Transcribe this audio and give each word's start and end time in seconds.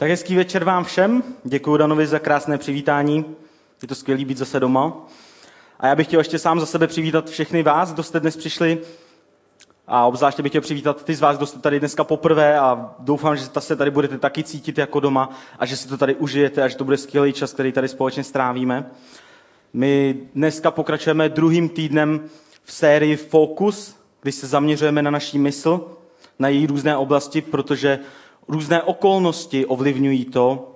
Tak 0.00 0.10
hezký 0.10 0.36
večer 0.36 0.64
vám 0.64 0.84
všem. 0.84 1.22
Děkuji 1.44 1.76
Danovi 1.76 2.06
za 2.06 2.18
krásné 2.18 2.58
přivítání. 2.58 3.24
Je 3.82 3.88
to 3.88 3.94
skvělé 3.94 4.24
být 4.24 4.38
zase 4.38 4.60
doma. 4.60 5.06
A 5.80 5.86
já 5.86 5.94
bych 5.94 6.06
chtěl 6.06 6.20
ještě 6.20 6.38
sám 6.38 6.60
za 6.60 6.66
sebe 6.66 6.86
přivítat 6.86 7.30
všechny 7.30 7.62
vás, 7.62 7.92
kdo 7.92 8.02
jste 8.02 8.20
dnes 8.20 8.36
přišli. 8.36 8.78
A 9.86 10.06
obzvláště 10.06 10.42
bych 10.42 10.50
chtěl 10.52 10.60
přivítat 10.60 11.04
ty 11.04 11.14
z 11.14 11.20
vás, 11.20 11.36
kdo 11.36 11.46
jste 11.46 11.58
tady 11.58 11.80
dneska 11.80 12.04
poprvé 12.04 12.58
a 12.58 12.94
doufám, 12.98 13.36
že 13.36 13.44
se 13.58 13.76
tady 13.76 13.90
budete 13.90 14.18
taky 14.18 14.42
cítit 14.44 14.78
jako 14.78 15.00
doma 15.00 15.30
a 15.58 15.66
že 15.66 15.76
si 15.76 15.88
to 15.88 15.96
tady 15.96 16.14
užijete 16.14 16.62
a 16.62 16.68
že 16.68 16.76
to 16.76 16.84
bude 16.84 16.96
skvělý 16.96 17.32
čas, 17.32 17.52
který 17.52 17.72
tady 17.72 17.88
společně 17.88 18.24
strávíme. 18.24 18.90
My 19.72 20.20
dneska 20.34 20.70
pokračujeme 20.70 21.28
druhým 21.28 21.68
týdnem 21.68 22.20
v 22.64 22.72
sérii 22.72 23.16
Focus, 23.16 23.96
kdy 24.22 24.32
se 24.32 24.46
zaměřujeme 24.46 25.02
na 25.02 25.10
naší 25.10 25.38
mysl, 25.38 25.96
na 26.38 26.48
její 26.48 26.66
různé 26.66 26.96
oblasti, 26.96 27.40
protože 27.40 27.98
okolnosti 28.84 29.66
ovlivňují 29.66 30.24
to, 30.24 30.74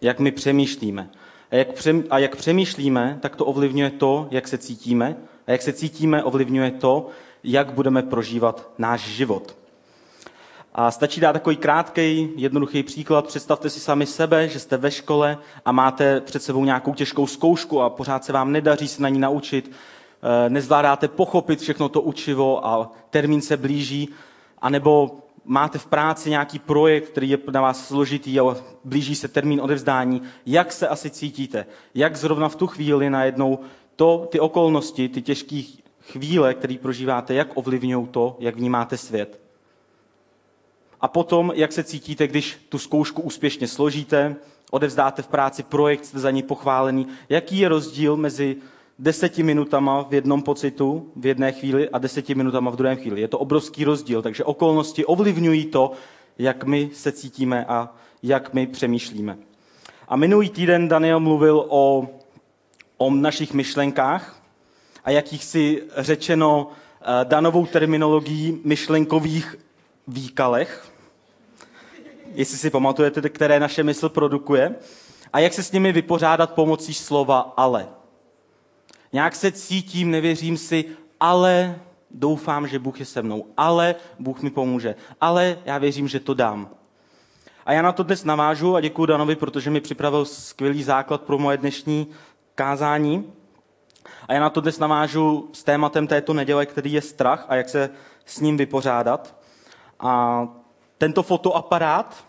jak 0.00 0.18
my 0.18 0.32
přemýšlíme. 0.32 1.10
A 1.50 1.54
jak, 1.54 1.72
přem, 1.72 2.04
a 2.10 2.18
jak 2.18 2.36
přemýšlíme, 2.36 3.18
tak 3.20 3.36
to 3.36 3.44
ovlivňuje 3.44 3.90
to, 3.90 4.28
jak 4.30 4.48
se 4.48 4.58
cítíme. 4.58 5.16
A 5.46 5.50
jak 5.50 5.62
se 5.62 5.72
cítíme, 5.72 6.24
ovlivňuje 6.24 6.70
to, 6.70 7.06
jak 7.44 7.72
budeme 7.72 8.02
prožívat 8.02 8.70
náš 8.78 9.00
život. 9.00 9.56
A 10.74 10.90
stačí 10.90 11.20
dát 11.20 11.32
takový 11.32 11.56
krátký, 11.56 12.28
jednoduchý 12.36 12.82
příklad. 12.82 13.26
Představte 13.26 13.70
si 13.70 13.80
sami 13.80 14.06
sebe, 14.06 14.48
že 14.48 14.58
jste 14.58 14.76
ve 14.76 14.90
škole 14.90 15.38
a 15.64 15.72
máte 15.72 16.20
před 16.20 16.42
sebou 16.42 16.64
nějakou 16.64 16.94
těžkou 16.94 17.26
zkoušku 17.26 17.82
a 17.82 17.90
pořád 17.90 18.24
se 18.24 18.32
vám 18.32 18.52
nedaří 18.52 18.88
se 18.88 19.02
na 19.02 19.08
ní 19.08 19.18
naučit. 19.18 19.70
Eh, 19.70 20.50
nezvládáte 20.50 21.08
pochopit 21.08 21.60
všechno 21.60 21.88
to 21.88 22.00
učivo 22.00 22.66
a 22.66 22.90
termín 23.10 23.40
se 23.40 23.56
blíží. 23.56 24.08
A 24.62 24.70
nebo 24.70 25.18
máte 25.48 25.78
v 25.78 25.86
práci 25.86 26.30
nějaký 26.30 26.58
projekt, 26.58 27.08
který 27.08 27.30
je 27.30 27.38
na 27.50 27.60
vás 27.60 27.86
složitý 27.86 28.40
a 28.40 28.56
blíží 28.84 29.14
se 29.14 29.28
termín 29.28 29.60
odevzdání, 29.60 30.22
jak 30.46 30.72
se 30.72 30.88
asi 30.88 31.10
cítíte? 31.10 31.66
Jak 31.94 32.16
zrovna 32.16 32.48
v 32.48 32.56
tu 32.56 32.66
chvíli 32.66 33.10
najednou 33.10 33.58
to, 33.96 34.28
ty 34.30 34.40
okolnosti, 34.40 35.08
ty 35.08 35.22
těžké 35.22 35.62
chvíle, 36.00 36.54
které 36.54 36.76
prožíváte, 36.82 37.34
jak 37.34 37.48
ovlivňují 37.54 38.06
to, 38.06 38.36
jak 38.38 38.56
vnímáte 38.56 38.96
svět? 38.96 39.40
A 41.00 41.08
potom, 41.08 41.52
jak 41.54 41.72
se 41.72 41.84
cítíte, 41.84 42.26
když 42.26 42.66
tu 42.68 42.78
zkoušku 42.78 43.22
úspěšně 43.22 43.68
složíte, 43.68 44.36
odevzdáte 44.70 45.22
v 45.22 45.28
práci 45.28 45.62
projekt, 45.62 46.04
jste 46.04 46.18
za 46.18 46.30
ní 46.30 46.42
pochválený. 46.42 47.06
Jaký 47.28 47.58
je 47.58 47.68
rozdíl 47.68 48.16
mezi 48.16 48.56
deseti 48.98 49.42
minutama 49.42 50.02
v 50.02 50.14
jednom 50.14 50.42
pocitu 50.42 51.12
v 51.16 51.26
jedné 51.26 51.52
chvíli 51.52 51.88
a 51.88 51.98
deseti 51.98 52.34
minutama 52.34 52.70
v 52.70 52.76
druhé 52.76 52.96
chvíli. 52.96 53.20
Je 53.20 53.28
to 53.28 53.38
obrovský 53.38 53.84
rozdíl, 53.84 54.22
takže 54.22 54.44
okolnosti 54.44 55.04
ovlivňují 55.04 55.66
to, 55.66 55.92
jak 56.38 56.64
my 56.64 56.90
se 56.94 57.12
cítíme 57.12 57.64
a 57.64 57.94
jak 58.22 58.54
my 58.54 58.66
přemýšlíme. 58.66 59.38
A 60.08 60.16
minulý 60.16 60.50
týden 60.50 60.88
Daniel 60.88 61.20
mluvil 61.20 61.64
o, 61.68 62.08
o 62.96 63.10
našich 63.10 63.52
myšlenkách 63.52 64.42
a 65.04 65.10
jakých 65.10 65.44
si 65.44 65.82
řečeno 65.96 66.70
eh, 66.70 67.24
danovou 67.24 67.66
terminologií 67.66 68.60
myšlenkových 68.64 69.56
výkalech, 70.08 70.92
jestli 72.34 72.58
si 72.58 72.70
pamatujete, 72.70 73.28
které 73.28 73.60
naše 73.60 73.82
mysl 73.82 74.08
produkuje, 74.08 74.74
a 75.32 75.38
jak 75.38 75.52
se 75.52 75.62
s 75.62 75.72
nimi 75.72 75.92
vypořádat 75.92 76.54
pomocí 76.54 76.94
slova 76.94 77.52
ale. 77.56 77.97
Nějak 79.12 79.34
se 79.34 79.52
cítím, 79.52 80.10
nevěřím 80.10 80.56
si, 80.56 80.84
ale 81.20 81.78
doufám, 82.10 82.68
že 82.68 82.78
Bůh 82.78 83.00
je 83.00 83.06
se 83.06 83.22
mnou. 83.22 83.46
Ale 83.56 83.94
Bůh 84.18 84.42
mi 84.42 84.50
pomůže. 84.50 84.94
Ale 85.20 85.58
já 85.64 85.78
věřím, 85.78 86.08
že 86.08 86.20
to 86.20 86.34
dám. 86.34 86.70
A 87.66 87.72
já 87.72 87.82
na 87.82 87.92
to 87.92 88.02
dnes 88.02 88.24
navážu 88.24 88.76
a 88.76 88.80
děkuji 88.80 89.06
Danovi, 89.06 89.36
protože 89.36 89.70
mi 89.70 89.80
připravil 89.80 90.24
skvělý 90.24 90.82
základ 90.82 91.22
pro 91.22 91.38
moje 91.38 91.56
dnešní 91.56 92.06
kázání. 92.54 93.32
A 94.28 94.32
já 94.32 94.40
na 94.40 94.50
to 94.50 94.60
dnes 94.60 94.78
navážu 94.78 95.50
s 95.52 95.64
tématem 95.64 96.06
této 96.06 96.34
neděle, 96.34 96.66
který 96.66 96.92
je 96.92 97.02
strach 97.02 97.46
a 97.48 97.54
jak 97.54 97.68
se 97.68 97.90
s 98.24 98.40
ním 98.40 98.56
vypořádat. 98.56 99.34
A 100.00 100.42
tento 100.98 101.22
fotoaparát, 101.22 102.24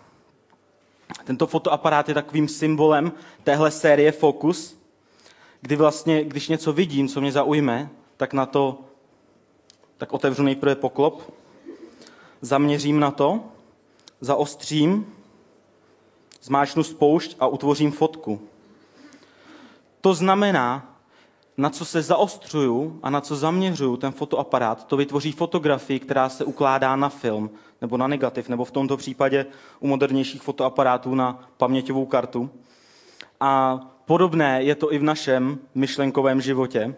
tento 1.23 1.47
fotoaparát 1.47 2.09
je 2.09 2.16
takovým 2.16 2.47
symbolem 2.47 3.12
téhle 3.44 3.72
série 3.72 4.12
Focus, 4.12 4.78
kdy 5.62 5.75
vlastně, 5.75 6.24
když 6.24 6.47
něco 6.47 6.74
vidím, 6.74 7.08
co 7.08 7.22
mě 7.22 7.31
zaujme, 7.31 7.90
tak 8.18 8.34
na 8.34 8.46
to, 8.46 8.80
tak 9.97 10.14
otevřu 10.14 10.44
nejprve 10.44 10.75
poklop, 10.75 11.34
zaměřím 12.42 13.00
na 13.00 13.12
to, 13.12 13.44
zaostřím, 14.22 15.14
zmáčnu 16.42 16.84
spoušť 16.84 17.36
a 17.40 17.48
utvořím 17.48 17.92
fotku. 17.92 18.42
To 20.02 20.14
znamená, 20.14 20.96
na 21.58 21.69
co 21.69 21.86
se 21.86 22.02
zaostřuju 22.02 23.00
a 23.03 23.09
na 23.09 23.22
co 23.22 23.36
zaměřuju 23.36 23.98
ten 23.98 24.12
fotoaparát, 24.12 24.88
to 24.88 24.98
vytvoří 24.98 25.31
fotografii, 25.31 26.00
která 26.00 26.30
se 26.30 26.46
ukládá 26.46 26.96
na 26.96 27.09
film 27.09 27.50
nebo 27.81 27.98
na 27.98 28.08
negativ, 28.08 28.50
nebo 28.50 28.66
v 28.66 28.72
tomto 28.72 28.98
případě 28.98 29.46
u 29.80 29.88
modernějších 29.88 30.42
fotoaparátů 30.42 31.16
na 31.16 31.40
paměťovou 31.58 32.06
kartu. 32.06 32.50
A 33.40 33.80
Podobné 34.09 34.64
je 34.64 34.75
to 34.75 34.94
i 34.94 34.97
v 34.97 35.03
našem 35.03 35.59
myšlenkovém 35.75 36.42
životě. 36.42 36.96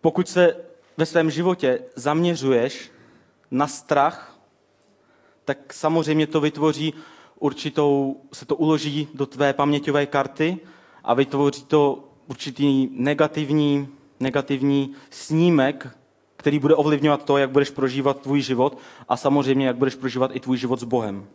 Pokud 0.00 0.28
se 0.28 0.56
ve 0.96 1.06
svém 1.06 1.30
životě 1.30 1.78
zaměřuješ 1.94 2.90
na 3.50 3.66
strach, 3.66 4.38
tak 5.44 5.72
samozřejmě 5.72 6.26
to 6.26 6.40
vytvoří 6.40 6.94
určitou, 7.38 8.20
se 8.32 8.46
to 8.46 8.56
uloží 8.56 9.08
do 9.14 9.26
tvé 9.26 9.52
paměťové 9.52 10.06
karty 10.06 10.58
a 11.04 11.14
vytvoří 11.14 11.64
to 11.64 12.08
určitý 12.26 12.88
negativní, 12.92 13.88
negativní 14.20 14.92
snímek, 15.10 15.88
který 16.36 16.58
bude 16.58 16.74
ovlivňovat 16.74 17.24
to, 17.24 17.38
jak 17.38 17.50
budeš 17.50 17.70
prožívat 17.70 18.20
tvůj 18.20 18.40
život 18.40 18.78
a 19.08 19.16
samozřejmě, 19.16 19.66
jak 19.66 19.76
budeš 19.76 19.94
prožívat 19.94 20.30
i 20.34 20.40
tvůj 20.40 20.56
život 20.56 20.80
s 20.80 20.84
Bohem. 20.84 21.26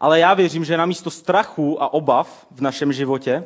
Ale 0.00 0.20
já 0.20 0.34
věřím, 0.34 0.64
že 0.64 0.76
na 0.76 0.86
místo 0.86 1.10
strachu 1.10 1.82
a 1.82 1.92
obav 1.92 2.46
v 2.50 2.60
našem 2.60 2.92
životě 2.92 3.44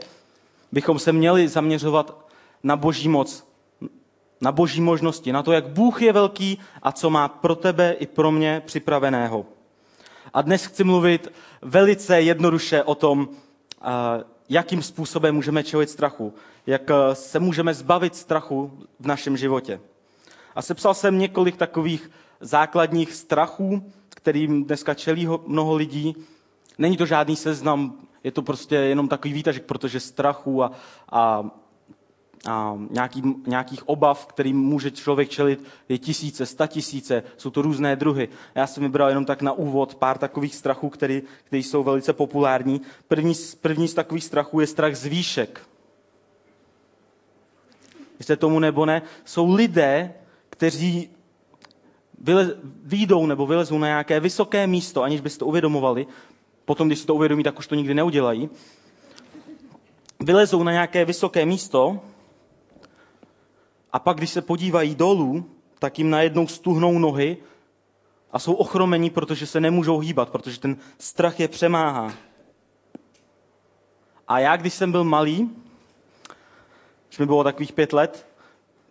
bychom 0.72 0.98
se 0.98 1.12
měli 1.12 1.48
zaměřovat 1.48 2.18
na 2.62 2.76
boží 2.76 3.08
moc, 3.08 3.48
na 4.40 4.52
boží 4.52 4.80
možnosti, 4.80 5.32
na 5.32 5.42
to, 5.42 5.52
jak 5.52 5.68
Bůh 5.68 6.02
je 6.02 6.12
velký 6.12 6.58
a 6.82 6.92
co 6.92 7.10
má 7.10 7.28
pro 7.28 7.54
tebe 7.54 7.96
i 7.98 8.06
pro 8.06 8.30
mě 8.30 8.62
připraveného. 8.66 9.46
A 10.34 10.42
dnes 10.42 10.66
chci 10.66 10.84
mluvit 10.84 11.32
velice 11.62 12.20
jednoduše 12.20 12.82
o 12.82 12.94
tom, 12.94 13.28
jakým 14.48 14.82
způsobem 14.82 15.34
můžeme 15.34 15.64
čelit 15.64 15.90
strachu, 15.90 16.34
jak 16.66 16.82
se 17.12 17.40
můžeme 17.40 17.74
zbavit 17.74 18.16
strachu 18.16 18.78
v 19.00 19.06
našem 19.06 19.36
životě. 19.36 19.80
A 20.54 20.62
sepsal 20.62 20.94
jsem 20.94 21.18
několik 21.18 21.56
takových 21.56 22.10
základních 22.40 23.12
strachů, 23.12 23.92
kterým 24.08 24.64
dneska 24.64 24.94
čelí 24.94 25.28
mnoho 25.46 25.74
lidí, 25.74 26.16
Není 26.78 26.96
to 26.96 27.06
žádný 27.06 27.36
seznam, 27.36 27.98
je 28.24 28.32
to 28.32 28.42
prostě 28.42 28.74
jenom 28.74 29.08
takový 29.08 29.34
výtažek, 29.34 29.64
protože 29.64 30.00
strachu 30.00 30.62
a, 30.62 30.72
a, 31.12 31.50
a 32.46 32.78
nějaký, 32.90 33.22
nějakých 33.46 33.88
obav, 33.88 34.26
kterým 34.26 34.60
může 34.60 34.90
člověk 34.90 35.28
čelit, 35.28 35.64
je 35.88 35.98
tisíce, 35.98 36.46
sta 36.46 36.66
tisíce, 36.66 37.22
jsou 37.36 37.50
to 37.50 37.62
různé 37.62 37.96
druhy. 37.96 38.28
Já 38.54 38.66
jsem 38.66 38.82
vybral 38.82 39.08
jenom 39.08 39.24
tak 39.24 39.42
na 39.42 39.52
úvod 39.52 39.94
pár 39.94 40.18
takových 40.18 40.54
strachů, 40.54 40.88
které, 40.88 41.20
které 41.44 41.60
jsou 41.60 41.82
velice 41.82 42.12
populární. 42.12 42.80
První, 43.08 43.34
první 43.60 43.88
z 43.88 43.94
takových 43.94 44.24
strachů 44.24 44.60
je 44.60 44.66
strach 44.66 44.94
z 44.94 45.06
výšek. 45.06 45.60
Jestli 48.18 48.36
tomu 48.36 48.58
nebo 48.58 48.86
ne, 48.86 49.02
jsou 49.24 49.54
lidé, 49.54 50.14
kteří 50.50 51.10
vyle, 52.20 52.50
výjdou 52.82 53.26
nebo 53.26 53.46
vylezou 53.46 53.78
na 53.78 53.86
nějaké 53.86 54.20
vysoké 54.20 54.66
místo, 54.66 55.02
aniž 55.02 55.20
byste 55.20 55.44
uvědomovali, 55.44 56.06
potom, 56.68 56.86
když 56.88 56.98
si 56.98 57.06
to 57.06 57.14
uvědomí, 57.14 57.42
tak 57.42 57.58
už 57.58 57.66
to 57.66 57.74
nikdy 57.74 57.94
neudělají, 57.94 58.50
vylezou 60.20 60.62
na 60.62 60.72
nějaké 60.72 61.04
vysoké 61.04 61.46
místo 61.46 62.00
a 63.92 63.98
pak, 63.98 64.16
když 64.16 64.30
se 64.30 64.42
podívají 64.42 64.94
dolů, 64.94 65.44
tak 65.78 65.98
jim 65.98 66.10
najednou 66.10 66.46
stuhnou 66.46 66.98
nohy 66.98 67.36
a 68.32 68.38
jsou 68.38 68.52
ochromení, 68.52 69.10
protože 69.10 69.46
se 69.46 69.60
nemůžou 69.60 69.98
hýbat, 69.98 70.30
protože 70.30 70.60
ten 70.60 70.76
strach 70.98 71.40
je 71.40 71.48
přemáhá. 71.48 72.12
A 74.28 74.38
já, 74.38 74.56
když 74.56 74.74
jsem 74.74 74.92
byl 74.92 75.04
malý, 75.04 75.50
když 77.08 77.18
mi 77.18 77.26
bylo 77.26 77.44
takových 77.44 77.72
pět 77.72 77.92
let, 77.92 78.26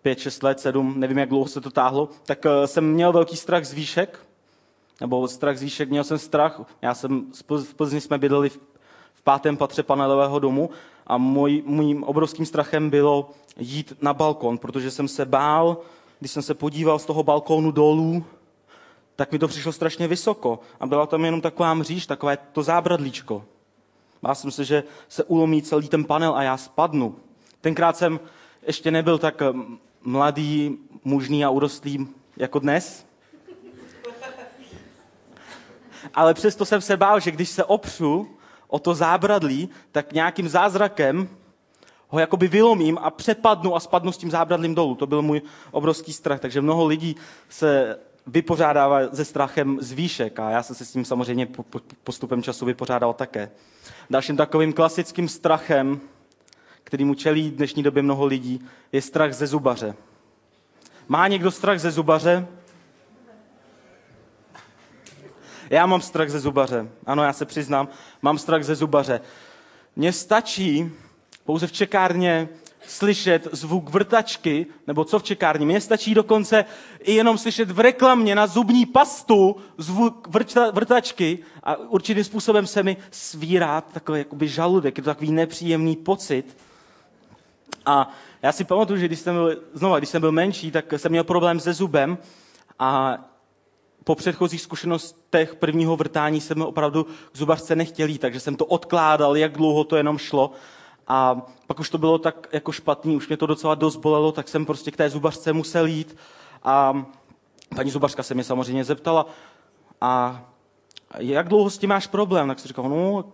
pět, 0.02 0.18
šest 0.18 0.42
let, 0.42 0.60
sedm, 0.60 1.00
nevím, 1.00 1.18
jak 1.18 1.28
dlouho 1.28 1.46
se 1.48 1.60
to 1.60 1.70
táhlo, 1.70 2.08
tak 2.26 2.46
eh, 2.46 2.66
jsem 2.66 2.92
měl 2.92 3.12
velký 3.12 3.36
strach 3.36 3.64
z 3.64 3.72
výšek 3.72 4.27
nebo 5.00 5.28
strach 5.28 5.58
z 5.58 5.62
výšek, 5.62 5.90
měl 5.90 6.04
jsem 6.04 6.18
strach. 6.18 6.60
Já 6.82 6.94
jsem, 6.94 7.26
v 7.64 7.74
Plzni 7.74 8.00
jsme 8.00 8.18
bydleli 8.18 8.48
v, 8.48 8.60
v 9.14 9.22
pátém 9.22 9.56
patře 9.56 9.82
panelového 9.82 10.38
domu 10.38 10.70
a 11.06 11.18
můj, 11.18 11.62
mým 11.66 12.04
obrovským 12.04 12.46
strachem 12.46 12.90
bylo 12.90 13.30
jít 13.56 13.92
na 14.00 14.14
balkon, 14.14 14.58
protože 14.58 14.90
jsem 14.90 15.08
se 15.08 15.24
bál, 15.24 15.76
když 16.18 16.30
jsem 16.30 16.42
se 16.42 16.54
podíval 16.54 16.98
z 16.98 17.04
toho 17.04 17.22
balkónu 17.22 17.70
dolů, 17.70 18.24
tak 19.16 19.32
mi 19.32 19.38
to 19.38 19.48
přišlo 19.48 19.72
strašně 19.72 20.08
vysoko. 20.08 20.60
A 20.80 20.86
byla 20.86 21.06
tam 21.06 21.24
jenom 21.24 21.40
taková 21.40 21.74
mříž, 21.74 22.06
takové 22.06 22.38
to 22.52 22.62
zábradlíčko. 22.62 23.44
Bál 24.22 24.34
jsem 24.34 24.50
se, 24.50 24.64
že 24.64 24.82
se 25.08 25.24
ulomí 25.24 25.62
celý 25.62 25.88
ten 25.88 26.04
panel 26.04 26.34
a 26.34 26.42
já 26.42 26.56
spadnu. 26.56 27.16
Tenkrát 27.60 27.96
jsem 27.96 28.20
ještě 28.66 28.90
nebyl 28.90 29.18
tak 29.18 29.42
eh, 29.42 29.52
mladý, 30.02 30.78
mužný 31.04 31.44
a 31.44 31.50
urostlý 31.50 32.08
jako 32.36 32.58
dnes. 32.58 33.07
Ale 36.14 36.34
přesto 36.34 36.64
jsem 36.64 36.80
se 36.80 36.96
bál, 36.96 37.20
že 37.20 37.30
když 37.30 37.48
se 37.48 37.64
opřu 37.64 38.28
o 38.68 38.78
to 38.78 38.94
zábradlí, 38.94 39.68
tak 39.92 40.12
nějakým 40.12 40.48
zázrakem 40.48 41.28
ho 42.08 42.18
jakoby 42.18 42.48
vylomím 42.48 42.98
a 42.98 43.10
přepadnu 43.10 43.76
a 43.76 43.80
spadnu 43.80 44.12
s 44.12 44.18
tím 44.18 44.30
zábradlím 44.30 44.74
dolů. 44.74 44.94
To 44.94 45.06
byl 45.06 45.22
můj 45.22 45.42
obrovský 45.70 46.12
strach. 46.12 46.40
Takže 46.40 46.60
mnoho 46.60 46.86
lidí 46.86 47.16
se 47.48 47.98
vypořádává 48.26 49.00
se 49.14 49.24
strachem 49.24 49.78
z 49.80 49.92
výšek 49.92 50.38
a 50.38 50.50
já 50.50 50.62
jsem 50.62 50.76
se 50.76 50.84
s 50.84 50.92
tím 50.92 51.04
samozřejmě 51.04 51.48
postupem 52.04 52.42
času 52.42 52.66
vypořádal 52.66 53.14
také. 53.14 53.50
Dalším 54.10 54.36
takovým 54.36 54.72
klasickým 54.72 55.28
strachem, 55.28 56.00
kterýmu 56.84 57.14
čelí 57.14 57.50
v 57.50 57.54
dnešní 57.54 57.82
době 57.82 58.02
mnoho 58.02 58.26
lidí, 58.26 58.66
je 58.92 59.02
strach 59.02 59.32
ze 59.32 59.46
zubaře. 59.46 59.94
Má 61.08 61.28
někdo 61.28 61.50
strach 61.50 61.78
ze 61.78 61.90
zubaře? 61.90 62.46
Já 65.70 65.86
mám 65.86 66.00
strach 66.00 66.30
ze 66.30 66.40
zubaře. 66.40 66.88
Ano, 67.06 67.24
já 67.24 67.32
se 67.32 67.44
přiznám, 67.44 67.88
mám 68.22 68.38
strach 68.38 68.62
ze 68.62 68.74
zubaře. 68.74 69.20
Mně 69.96 70.12
stačí 70.12 70.90
pouze 71.44 71.66
v 71.66 71.72
čekárně 71.72 72.48
slyšet 72.86 73.48
zvuk 73.52 73.90
vrtačky, 73.90 74.66
nebo 74.86 75.04
co 75.04 75.18
v 75.18 75.22
čekárně. 75.22 75.66
Mně 75.66 75.80
stačí 75.80 76.14
dokonce 76.14 76.64
i 77.00 77.14
jenom 77.14 77.38
slyšet 77.38 77.70
v 77.70 77.80
reklamě 77.80 78.34
na 78.34 78.46
zubní 78.46 78.86
pastu 78.86 79.56
zvuk 79.78 80.28
vrta, 80.28 80.70
vrtačky 80.70 81.38
a 81.62 81.76
určitým 81.76 82.24
způsobem 82.24 82.66
se 82.66 82.82
mi 82.82 82.96
svírá 83.10 83.80
takový 83.80 84.18
jakoby 84.18 84.48
žaludek, 84.48 84.98
je 84.98 85.02
to 85.02 85.10
takový 85.10 85.32
nepříjemný 85.32 85.96
pocit. 85.96 86.56
A 87.86 88.10
já 88.42 88.52
si 88.52 88.64
pamatuju, 88.64 88.98
že 88.98 89.06
když 89.06 89.20
jsem 89.20 89.34
byl, 89.34 89.62
znova, 89.74 89.98
když 89.98 90.08
jsem 90.08 90.20
byl 90.20 90.32
menší, 90.32 90.70
tak 90.70 90.92
jsem 90.96 91.12
měl 91.12 91.24
problém 91.24 91.60
se 91.60 91.72
zubem 91.72 92.18
a 92.78 93.18
po 94.08 94.14
předchozích 94.14 94.60
zkušenostech 94.60 95.54
prvního 95.54 95.96
vrtání 95.96 96.40
jsem 96.40 96.62
opravdu 96.62 97.04
k 97.32 97.36
zubařce 97.36 97.76
nechtěl 97.76 98.08
jít, 98.08 98.18
takže 98.18 98.40
jsem 98.40 98.56
to 98.56 98.64
odkládal, 98.66 99.36
jak 99.36 99.52
dlouho 99.52 99.84
to 99.84 99.96
jenom 99.96 100.18
šlo. 100.18 100.50
A 101.08 101.42
pak 101.66 101.80
už 101.80 101.90
to 101.90 101.98
bylo 101.98 102.18
tak 102.18 102.48
jako 102.52 102.72
špatný, 102.72 103.16
už 103.16 103.28
mě 103.28 103.36
to 103.36 103.46
docela 103.46 103.74
dost 103.74 103.96
bolelo, 103.96 104.32
tak 104.32 104.48
jsem 104.48 104.66
prostě 104.66 104.90
k 104.90 104.96
té 104.96 105.10
zubařce 105.10 105.52
musel 105.52 105.86
jít. 105.86 106.16
A 106.62 107.06
paní 107.76 107.90
zubařka 107.90 108.22
se 108.22 108.34
mě 108.34 108.44
samozřejmě 108.44 108.84
zeptala, 108.84 109.26
a 110.00 110.42
jak 111.18 111.48
dlouho 111.48 111.70
s 111.70 111.78
tím 111.78 111.90
máš 111.90 112.06
problém? 112.06 112.48
Tak 112.48 112.58
jsem 112.58 112.68
říkal, 112.68 112.88
no, 112.88 113.24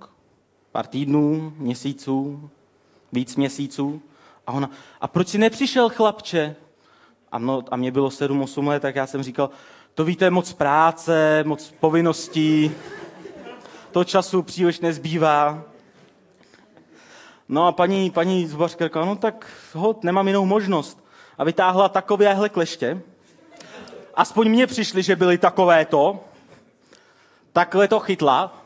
pár 0.72 0.86
týdnů, 0.86 1.52
měsíců, 1.56 2.50
víc 3.12 3.36
měsíců. 3.36 4.02
A 4.46 4.52
ona, 4.52 4.70
a 5.00 5.08
proč 5.08 5.28
jsi 5.28 5.38
nepřišel, 5.38 5.88
chlapče? 5.88 6.56
A, 7.32 7.38
no, 7.38 7.62
a 7.70 7.76
mě 7.76 7.90
bylo 7.90 8.08
7-8 8.08 8.66
let, 8.66 8.80
tak 8.80 8.96
já 8.96 9.06
jsem 9.06 9.22
říkal, 9.22 9.50
to 9.94 10.04
víte, 10.04 10.30
moc 10.30 10.52
práce, 10.52 11.44
moc 11.46 11.74
povinností, 11.80 12.72
to 13.90 14.04
času 14.04 14.42
příliš 14.42 14.80
nezbývá. 14.80 15.62
No 17.48 17.66
a 17.66 17.72
paní, 17.72 18.10
paní 18.10 18.46
zubařka 18.46 18.84
řekla, 18.84 19.04
no 19.04 19.16
tak 19.16 19.46
hod, 19.72 20.04
nemám 20.04 20.26
jinou 20.28 20.46
možnost. 20.46 21.04
A 21.38 21.44
vytáhla 21.44 21.88
takovéhle 21.88 22.48
kleště. 22.48 23.02
Aspoň 24.14 24.48
mně 24.48 24.66
přišli, 24.66 25.02
že 25.02 25.16
byly 25.16 25.38
takovéto. 25.38 26.24
Takhle 27.52 27.88
to 27.88 28.00
chytla. 28.00 28.62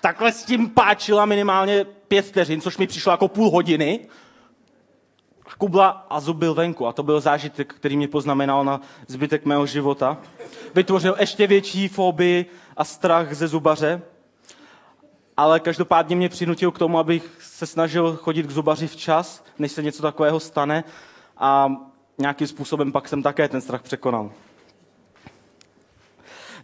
Takhle 0.00 0.32
s 0.32 0.44
tím 0.44 0.70
páčila 0.70 1.26
minimálně 1.26 1.84
pět 1.84 2.24
vteřin, 2.24 2.60
což 2.60 2.78
mi 2.78 2.86
přišlo 2.86 3.12
jako 3.12 3.28
půl 3.28 3.50
hodiny. 3.50 4.08
Kubla 5.58 6.06
a 6.10 6.20
zub 6.20 6.36
byl 6.36 6.54
venku. 6.54 6.86
A 6.86 6.92
to 6.92 7.02
byl 7.02 7.20
zážitek, 7.20 7.74
který 7.74 7.96
mě 7.96 8.08
poznamenal 8.08 8.64
na 8.64 8.80
zbytek 9.06 9.44
mého 9.44 9.66
života. 9.66 10.16
Vytvořil 10.74 11.16
ještě 11.20 11.46
větší 11.46 11.88
fobii 11.88 12.46
a 12.76 12.84
strach 12.84 13.34
ze 13.34 13.48
zubaře 13.48 14.02
ale 15.36 15.60
každopádně 15.60 16.16
mě 16.16 16.28
přinutil 16.28 16.70
k 16.70 16.78
tomu, 16.78 16.98
abych 16.98 17.38
se 17.40 17.66
snažil 17.66 18.16
chodit 18.16 18.46
k 18.46 18.50
zubaři 18.50 18.86
včas, 18.86 19.44
než 19.58 19.72
se 19.72 19.82
něco 19.82 20.02
takového 20.02 20.40
stane 20.40 20.84
a 21.38 21.72
nějakým 22.18 22.46
způsobem 22.46 22.92
pak 22.92 23.08
jsem 23.08 23.22
také 23.22 23.48
ten 23.48 23.60
strach 23.60 23.82
překonal. 23.82 24.30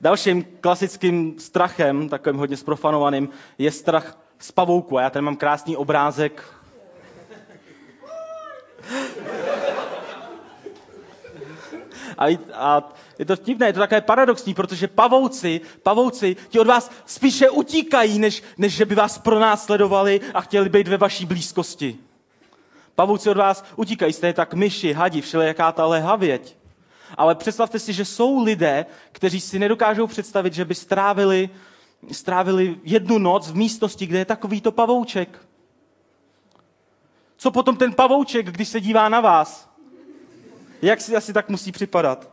Dalším 0.00 0.44
klasickým 0.60 1.38
strachem, 1.38 2.08
takovým 2.08 2.38
hodně 2.38 2.56
sprofanovaným, 2.56 3.28
je 3.58 3.70
strach 3.70 4.18
z 4.38 4.52
pavouku. 4.52 4.98
A 4.98 5.02
já 5.02 5.10
tady 5.10 5.22
mám 5.22 5.36
krásný 5.36 5.76
obrázek 5.76 6.54
A, 12.20 12.38
a 12.54 12.92
je 13.18 13.24
to 13.24 13.36
vtipné, 13.36 13.66
je 13.66 13.72
to 13.72 13.80
také 13.80 14.00
paradoxní, 14.00 14.54
protože 14.54 14.88
pavouci, 14.88 15.60
pavouci 15.82 16.36
ti 16.48 16.60
od 16.60 16.66
vás 16.66 16.90
spíše 17.06 17.50
utíkají, 17.50 18.18
než, 18.18 18.42
než 18.58 18.72
že 18.72 18.84
by 18.84 18.94
vás 18.94 19.18
pronásledovali 19.18 20.20
a 20.34 20.40
chtěli 20.40 20.68
být 20.68 20.88
ve 20.88 20.96
vaší 20.96 21.26
blízkosti. 21.26 21.98
Pavouci 22.94 23.30
od 23.30 23.36
vás 23.36 23.64
utíkají, 23.76 24.12
jste 24.12 24.32
tak 24.32 24.54
myši, 24.54 24.92
hadi, 24.92 25.20
všelijaká 25.20 25.72
ta 25.72 25.86
lehavěť. 25.86 26.56
Ale 27.16 27.34
představte 27.34 27.78
si, 27.78 27.92
že 27.92 28.04
jsou 28.04 28.44
lidé, 28.44 28.86
kteří 29.12 29.40
si 29.40 29.58
nedokážou 29.58 30.06
představit, 30.06 30.54
že 30.54 30.64
by 30.64 30.74
strávili, 30.74 31.50
strávili 32.12 32.76
jednu 32.84 33.18
noc 33.18 33.50
v 33.50 33.56
místnosti, 33.56 34.06
kde 34.06 34.18
je 34.18 34.24
takovýto 34.24 34.72
pavouček. 34.72 35.46
Co 37.36 37.50
potom 37.50 37.76
ten 37.76 37.92
pavouček, 37.92 38.46
když 38.46 38.68
se 38.68 38.80
dívá 38.80 39.08
na 39.08 39.20
vás? 39.20 39.69
Jak 40.82 41.00
si 41.00 41.16
asi 41.16 41.32
tak 41.32 41.48
musí 41.48 41.72
připadat? 41.72 42.30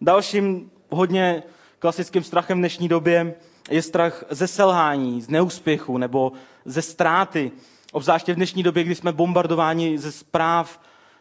Dalším 0.00 0.70
hodně 0.90 1.42
klasickým 1.78 2.24
strachem 2.24 2.58
v 2.58 2.60
dnešní 2.60 2.88
době 2.88 3.34
je 3.70 3.82
strach 3.82 4.24
ze 4.30 4.46
selhání, 4.46 5.22
z 5.22 5.28
neúspěchu 5.28 5.98
nebo 5.98 6.32
ze 6.64 6.82
ztráty. 6.82 7.52
Obzvláště 7.92 8.32
v 8.32 8.36
dnešní 8.36 8.62
době, 8.62 8.84
kdy 8.84 8.94
jsme 8.94 9.12
bombardováni 9.12 9.98
ze 9.98 10.12
zpráv, 10.12 10.80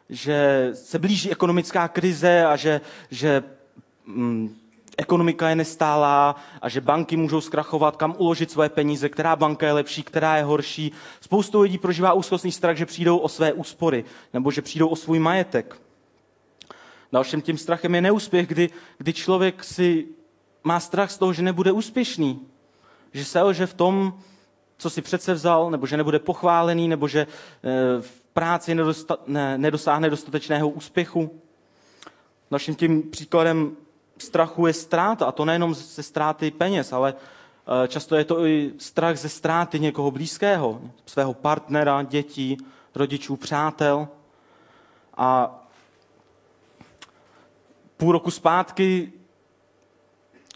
že 0.10 0.70
se 0.74 1.00
blíží 1.00 1.32
ekonomická 1.32 1.88
krize 1.88 2.46
a 2.46 2.56
že, 2.56 2.82
že 3.10 3.44
mm, 4.06 4.56
ekonomika 4.98 5.50
je 5.50 5.56
nestálá 5.56 6.36
a 6.62 6.70
že 6.70 6.82
banky 6.82 7.18
můžou 7.18 7.42
zkrachovat, 7.42 7.96
kam 7.96 8.16
uložit 8.18 8.52
své 8.52 8.70
peníze, 8.70 9.10
která 9.10 9.36
banka 9.36 9.66
je 9.66 9.74
lepší, 9.74 10.04
která 10.04 10.38
je 10.38 10.44
horší. 10.44 10.92
Spoustu 11.22 11.62
lidí 11.62 11.78
prožívá 11.78 12.14
úzkostný 12.14 12.52
strach, 12.52 12.78
že 12.78 12.86
přijdou 12.86 13.18
o 13.18 13.30
své 13.30 13.54
úspory 13.54 14.04
nebo 14.34 14.52
že 14.52 14.62
přijdou 14.62 14.88
o 14.88 14.96
svůj 14.96 15.20
majetek. 15.20 15.82
Dalším 17.12 17.42
tím 17.42 17.58
strachem 17.58 17.96
je 17.96 18.02
neúspěch, 18.02 18.48
kdy, 18.48 18.70
kdy 18.98 19.14
člověk 19.14 19.64
si 19.64 20.08
má 20.64 20.80
strach 20.80 21.12
z 21.12 21.18
toho, 21.18 21.34
že 21.34 21.42
nebude 21.42 21.72
úspěšný. 21.72 22.48
Že 23.14 23.26
se 23.26 23.42
lže 23.42 23.66
v 23.66 23.74
tom, 23.74 24.14
co 24.78 24.90
si 24.90 25.02
přece 25.02 25.34
vzal, 25.34 25.72
nebo 25.72 25.88
že 25.88 25.98
nebude 25.98 26.20
pochválený, 26.20 26.88
nebo 26.88 27.08
že 27.08 27.28
eh, 27.28 28.02
v 28.02 28.24
práci 28.34 28.76
nedosta, 28.76 29.18
ne, 29.28 29.58
nedosáhne 29.58 30.10
dostatečného 30.10 30.70
úspěchu. 30.70 31.42
Dalším 32.52 32.76
tím 32.76 33.10
příkladem 33.10 33.76
strachu 34.18 34.68
je 34.68 34.74
ztráta, 34.74 35.26
a 35.26 35.32
to 35.32 35.46
nejenom 35.46 35.74
ze 35.74 36.04
ztráty 36.04 36.52
peněz, 36.52 36.94
ale 36.94 37.14
eh, 37.14 37.88
často 37.88 38.16
je 38.16 38.26
to 38.26 38.46
i 38.46 38.74
strach 38.78 39.18
ze 39.18 39.30
ztráty 39.30 39.80
někoho 39.80 40.12
blízkého, 40.12 40.82
svého 41.06 41.34
partnera, 41.34 42.04
dětí, 42.04 42.58
rodičů, 42.96 43.36
přátel. 43.36 44.08
A 45.18 45.60
půl 47.98 48.12
roku 48.12 48.32
zpátky 48.32 49.14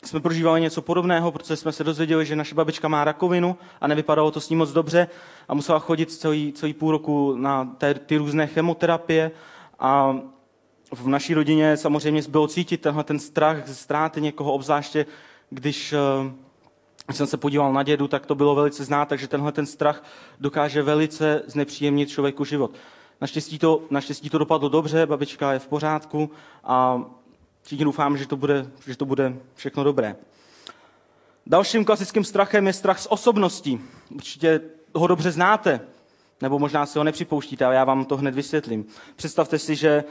jsme 0.03 0.19
prožívali 0.19 0.61
něco 0.61 0.81
podobného, 0.81 1.31
protože 1.31 1.55
jsme 1.55 1.71
se 1.71 1.83
dozvěděli, 1.83 2.25
že 2.25 2.35
naše 2.35 2.55
babička 2.55 2.87
má 2.87 3.03
rakovinu 3.03 3.57
a 3.81 3.87
nevypadalo 3.87 4.31
to 4.31 4.41
s 4.41 4.49
ní 4.49 4.55
moc 4.55 4.71
dobře 4.71 5.07
a 5.47 5.53
musela 5.53 5.79
chodit 5.79 6.11
celý, 6.11 6.53
celý 6.53 6.73
půl 6.73 6.91
roku 6.91 7.35
na 7.35 7.65
té, 7.65 7.93
ty 7.93 8.17
různé 8.17 8.47
chemoterapie 8.47 9.31
a 9.79 10.19
v 10.91 11.07
naší 11.07 11.33
rodině 11.33 11.77
samozřejmě 11.77 12.21
bylo 12.29 12.47
cítit 12.47 12.81
tenhle 12.81 13.03
ten 13.03 13.19
strach 13.19 13.67
ze 13.67 13.75
ztráty 13.75 14.21
někoho, 14.21 14.53
obzvláště 14.53 15.05
když 15.49 15.77
když 15.77 15.93
eh, 17.09 17.13
jsem 17.13 17.27
se 17.27 17.37
podíval 17.37 17.73
na 17.73 17.83
dědu, 17.83 18.07
tak 18.07 18.25
to 18.25 18.35
bylo 18.35 18.55
velice 18.55 18.83
znát, 18.83 19.09
takže 19.09 19.27
tenhle 19.27 19.51
ten 19.51 19.65
strach 19.65 20.03
dokáže 20.39 20.81
velice 20.81 21.41
znepříjemnit 21.47 22.09
člověku 22.09 22.45
život. 22.45 22.71
Naštěstí 23.21 23.59
to, 23.59 23.81
naštěstí 23.89 24.29
to 24.29 24.37
dopadlo 24.37 24.69
dobře, 24.69 25.05
babička 25.05 25.53
je 25.53 25.59
v 25.59 25.67
pořádku 25.67 26.31
a 26.63 27.01
všichni 27.61 27.85
doufám, 27.85 28.17
že 28.17 28.27
to, 28.27 28.37
bude, 28.37 28.67
že 28.87 28.97
to 28.97 29.05
bude 29.05 29.37
všechno 29.55 29.83
dobré. 29.83 30.15
Dalším 31.45 31.85
klasickým 31.85 32.23
strachem 32.23 32.67
je 32.67 32.73
strach 32.73 32.99
z 32.99 33.07
osobností. 33.09 33.81
Určitě 34.15 34.61
ho 34.95 35.07
dobře 35.07 35.31
znáte, 35.31 35.79
nebo 36.41 36.59
možná 36.59 36.85
si 36.85 36.97
ho 36.97 37.03
nepřipouštíte, 37.03 37.65
ale 37.65 37.75
já 37.75 37.83
vám 37.83 38.05
to 38.05 38.17
hned 38.17 38.35
vysvětlím. 38.35 38.85
Představte 39.15 39.59
si, 39.59 39.75
že 39.75 40.03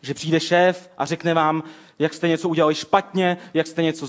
Že 0.00 0.14
přijde 0.14 0.40
šéf 0.40 0.90
a 0.98 1.06
řekne 1.06 1.34
vám, 1.34 1.62
jak 1.98 2.14
jste 2.14 2.28
něco 2.28 2.48
udělali 2.48 2.74
špatně, 2.74 3.36
jak 3.54 3.66
jste 3.66 3.82
něco 3.82 4.08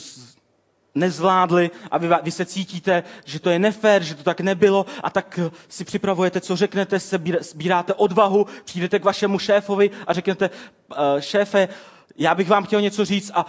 nezvládli 0.96 1.72
a 1.92 1.98
vy, 1.98 2.10
vy 2.24 2.32
se 2.32 2.46
cítíte, 2.46 3.04
že 3.26 3.40
to 3.40 3.50
je 3.50 3.60
nefér, 3.60 4.04
že 4.04 4.16
to 4.16 4.24
tak 4.24 4.42
nebylo 4.42 4.86
a 5.04 5.10
tak 5.10 5.40
si 5.70 5.86
připravujete, 5.86 6.42
co 6.42 6.56
řeknete, 6.56 7.00
sbíráte 7.40 7.94
odvahu, 7.94 8.46
přijdete 8.66 9.00
k 9.00 9.04
vašemu 9.04 9.40
šéfovi 9.40 9.92
a 10.08 10.14
řeknete, 10.14 10.50
eh, 10.96 11.22
šéfe, 11.22 11.70
já 12.18 12.36
bych 12.36 12.50
vám 12.50 12.64
chtěl 12.64 12.82
něco 12.82 13.06
říct 13.06 13.32
a 13.34 13.46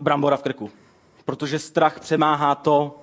brambora 0.00 0.36
v 0.36 0.42
krku. 0.42 0.70
Protože 1.24 1.58
strach 1.58 2.00
přemáhá 2.00 2.54
to, 2.54 2.99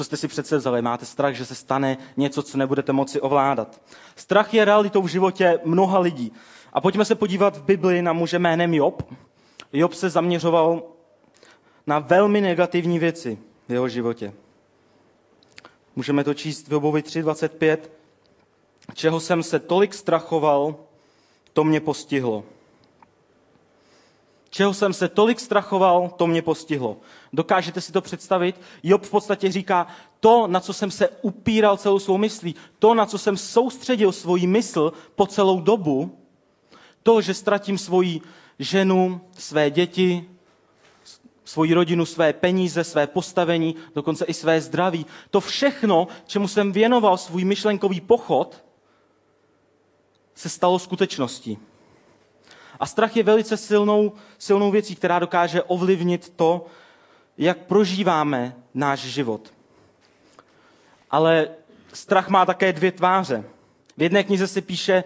co 0.00 0.04
jste 0.04 0.16
si 0.16 0.28
přece 0.28 0.56
vzali. 0.56 0.82
Máte 0.82 1.06
strach, 1.06 1.34
že 1.34 1.46
se 1.46 1.54
stane 1.54 1.98
něco, 2.16 2.42
co 2.42 2.58
nebudete 2.58 2.92
moci 2.92 3.20
ovládat. 3.20 3.82
Strach 4.16 4.54
je 4.54 4.64
realitou 4.64 5.02
v 5.02 5.06
životě 5.06 5.60
mnoha 5.64 5.98
lidí. 5.98 6.32
A 6.72 6.80
pojďme 6.80 7.04
se 7.04 7.14
podívat 7.14 7.56
v 7.56 7.62
Bibli 7.62 8.02
na 8.02 8.12
muže 8.12 8.38
jménem 8.38 8.74
Job. 8.74 9.02
Job 9.72 9.94
se 9.94 10.10
zaměřoval 10.10 10.82
na 11.86 11.98
velmi 11.98 12.40
negativní 12.40 12.98
věci 12.98 13.38
v 13.68 13.72
jeho 13.72 13.88
životě. 13.88 14.32
Můžeme 15.96 16.24
to 16.24 16.34
číst 16.34 16.68
v 16.68 16.72
Jobovi 16.72 17.00
3.25. 17.00 17.78
Čeho 18.94 19.20
jsem 19.20 19.42
se 19.42 19.58
tolik 19.58 19.94
strachoval, 19.94 20.76
to 21.52 21.64
mě 21.64 21.80
postihlo. 21.80 22.44
Čeho 24.50 24.74
jsem 24.74 24.92
se 24.92 25.08
tolik 25.08 25.40
strachoval, 25.40 26.10
to 26.16 26.26
mě 26.26 26.42
postihlo. 26.42 26.96
Dokážete 27.32 27.80
si 27.80 27.92
to 27.92 28.00
představit? 28.00 28.60
Job 28.82 29.04
v 29.04 29.10
podstatě 29.10 29.52
říká, 29.52 29.86
to, 30.20 30.46
na 30.46 30.60
co 30.60 30.72
jsem 30.72 30.90
se 30.90 31.08
upíral 31.22 31.76
celou 31.76 31.98
svou 31.98 32.18
myslí, 32.18 32.54
to, 32.78 32.94
na 32.94 33.06
co 33.06 33.18
jsem 33.18 33.36
soustředil 33.36 34.12
svoji 34.12 34.46
mysl 34.46 34.92
po 35.14 35.26
celou 35.26 35.60
dobu, 35.60 36.18
to, 37.02 37.20
že 37.20 37.34
ztratím 37.34 37.78
svoji 37.78 38.20
ženu, 38.58 39.20
své 39.38 39.70
děti, 39.70 40.28
svoji 41.44 41.74
rodinu, 41.74 42.06
své 42.06 42.32
peníze, 42.32 42.84
své 42.84 43.06
postavení, 43.06 43.76
dokonce 43.94 44.24
i 44.24 44.34
své 44.34 44.60
zdraví. 44.60 45.06
To 45.30 45.40
všechno, 45.40 46.08
čemu 46.26 46.48
jsem 46.48 46.72
věnoval 46.72 47.16
svůj 47.16 47.44
myšlenkový 47.44 48.00
pochod, 48.00 48.64
se 50.34 50.48
stalo 50.48 50.78
skutečností. 50.78 51.58
A 52.80 52.86
strach 52.86 53.16
je 53.16 53.22
velice 53.22 53.56
silnou, 53.56 54.12
silnou 54.38 54.70
věcí, 54.70 54.96
která 54.96 55.18
dokáže 55.18 55.62
ovlivnit 55.62 56.32
to, 56.36 56.66
jak 57.38 57.58
prožíváme 57.58 58.56
náš 58.74 59.00
život. 59.00 59.52
Ale 61.10 61.48
strach 61.92 62.28
má 62.28 62.46
také 62.46 62.72
dvě 62.72 62.92
tváře. 62.92 63.44
V 63.96 64.02
jedné 64.02 64.24
knize 64.24 64.46
se 64.46 64.60
píše, 64.60 65.04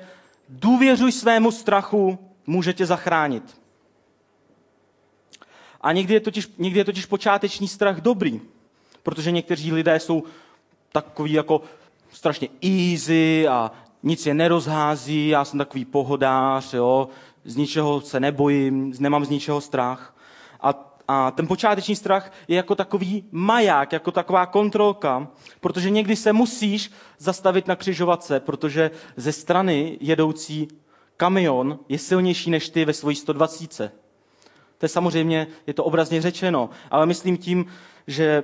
důvěřuj 0.49 1.13
svému 1.13 1.51
strachu, 1.53 2.19
může 2.47 2.73
tě 2.73 2.87
zachránit. 2.87 3.61
A 5.81 5.93
někdy 5.93 6.15
je, 6.15 6.21
totiž, 6.21 6.51
někdy 6.59 6.81
je 6.81 6.85
totiž 6.85 7.07
počáteční 7.07 7.69
strach 7.69 8.01
dobrý, 8.01 8.41
protože 9.03 9.31
někteří 9.31 9.73
lidé 9.73 10.01
jsou 10.01 10.23
takový 10.93 11.33
jako 11.33 11.63
strašně 12.13 12.49
easy 12.63 13.49
a 13.49 13.71
nic 14.05 14.27
je 14.27 14.35
nerozhází, 14.35 15.29
já 15.29 15.45
jsem 15.45 15.59
takový 15.59 15.85
pohodář, 15.85 16.75
jo, 16.75 17.09
z 17.45 17.57
ničeho 17.57 18.01
se 18.01 18.21
nebojím, 18.21 18.95
nemám 18.99 19.25
z 19.25 19.29
ničeho 19.29 19.61
strach. 19.61 20.17
A, 20.61 20.95
a 21.09 21.31
ten 21.31 21.47
počáteční 21.47 21.97
strach 21.97 22.33
je 22.49 22.57
jako 22.57 22.75
takový 22.75 23.25
maják, 23.31 23.93
jako 23.93 24.11
taková 24.11 24.47
kontrolka, 24.47 25.29
protože 25.61 25.91
někdy 25.91 26.17
se 26.17 26.33
musíš 26.33 26.91
zastavit 27.19 27.67
na 27.69 27.77
křižovatce, 27.77 28.41
protože 28.41 28.91
ze 29.17 29.33
strany 29.33 29.99
jedoucí 30.01 30.69
kamion 31.17 31.79
je 31.89 31.99
silnější 31.99 32.51
než 32.51 32.69
ty 32.69 32.85
ve 32.85 32.93
svojí 32.93 33.17
120. 33.17 33.95
To 34.79 34.85
je 34.85 34.89
samozřejmě, 34.89 35.47
je 35.67 35.75
to 35.75 35.85
obrazně 35.85 36.23
řečeno, 36.23 36.71
ale 36.91 37.07
myslím 37.07 37.37
tím, 37.37 37.67
že 38.07 38.43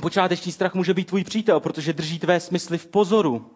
počáteční 0.00 0.52
strach 0.52 0.74
může 0.74 0.94
být 0.94 1.08
tvůj 1.08 1.24
přítel, 1.24 1.60
protože 1.60 1.92
drží 1.92 2.18
tvé 2.18 2.40
smysly 2.40 2.78
v 2.78 2.86
pozoru. 2.86 3.50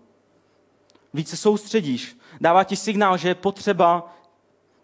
Více 1.15 1.37
soustředíš. 1.37 2.19
Dává 2.41 2.65
ti 2.65 2.77
signál, 2.77 3.17
že 3.17 3.29
je 3.29 3.35
potřeba 3.35 4.15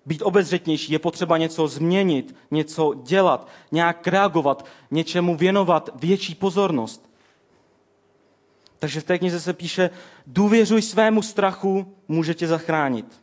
být 0.06 0.22
obezřetnější, 0.22 0.92
je 0.92 0.98
potřeba 0.98 1.38
něco 1.38 1.68
změnit, 1.68 2.36
něco 2.50 2.94
dělat, 3.02 3.48
nějak 3.72 4.06
reagovat, 4.06 4.66
něčemu 4.90 5.36
věnovat 5.36 5.90
větší 5.94 6.34
pozornost. 6.34 7.10
Takže 8.78 9.00
v 9.00 9.04
té 9.04 9.18
knize 9.18 9.40
se 9.40 9.52
píše, 9.52 9.90
důvěřuj 10.26 10.82
svému 10.82 11.22
strachu, 11.22 11.94
může 12.08 12.34
tě 12.34 12.46
zachránit. 12.46 13.22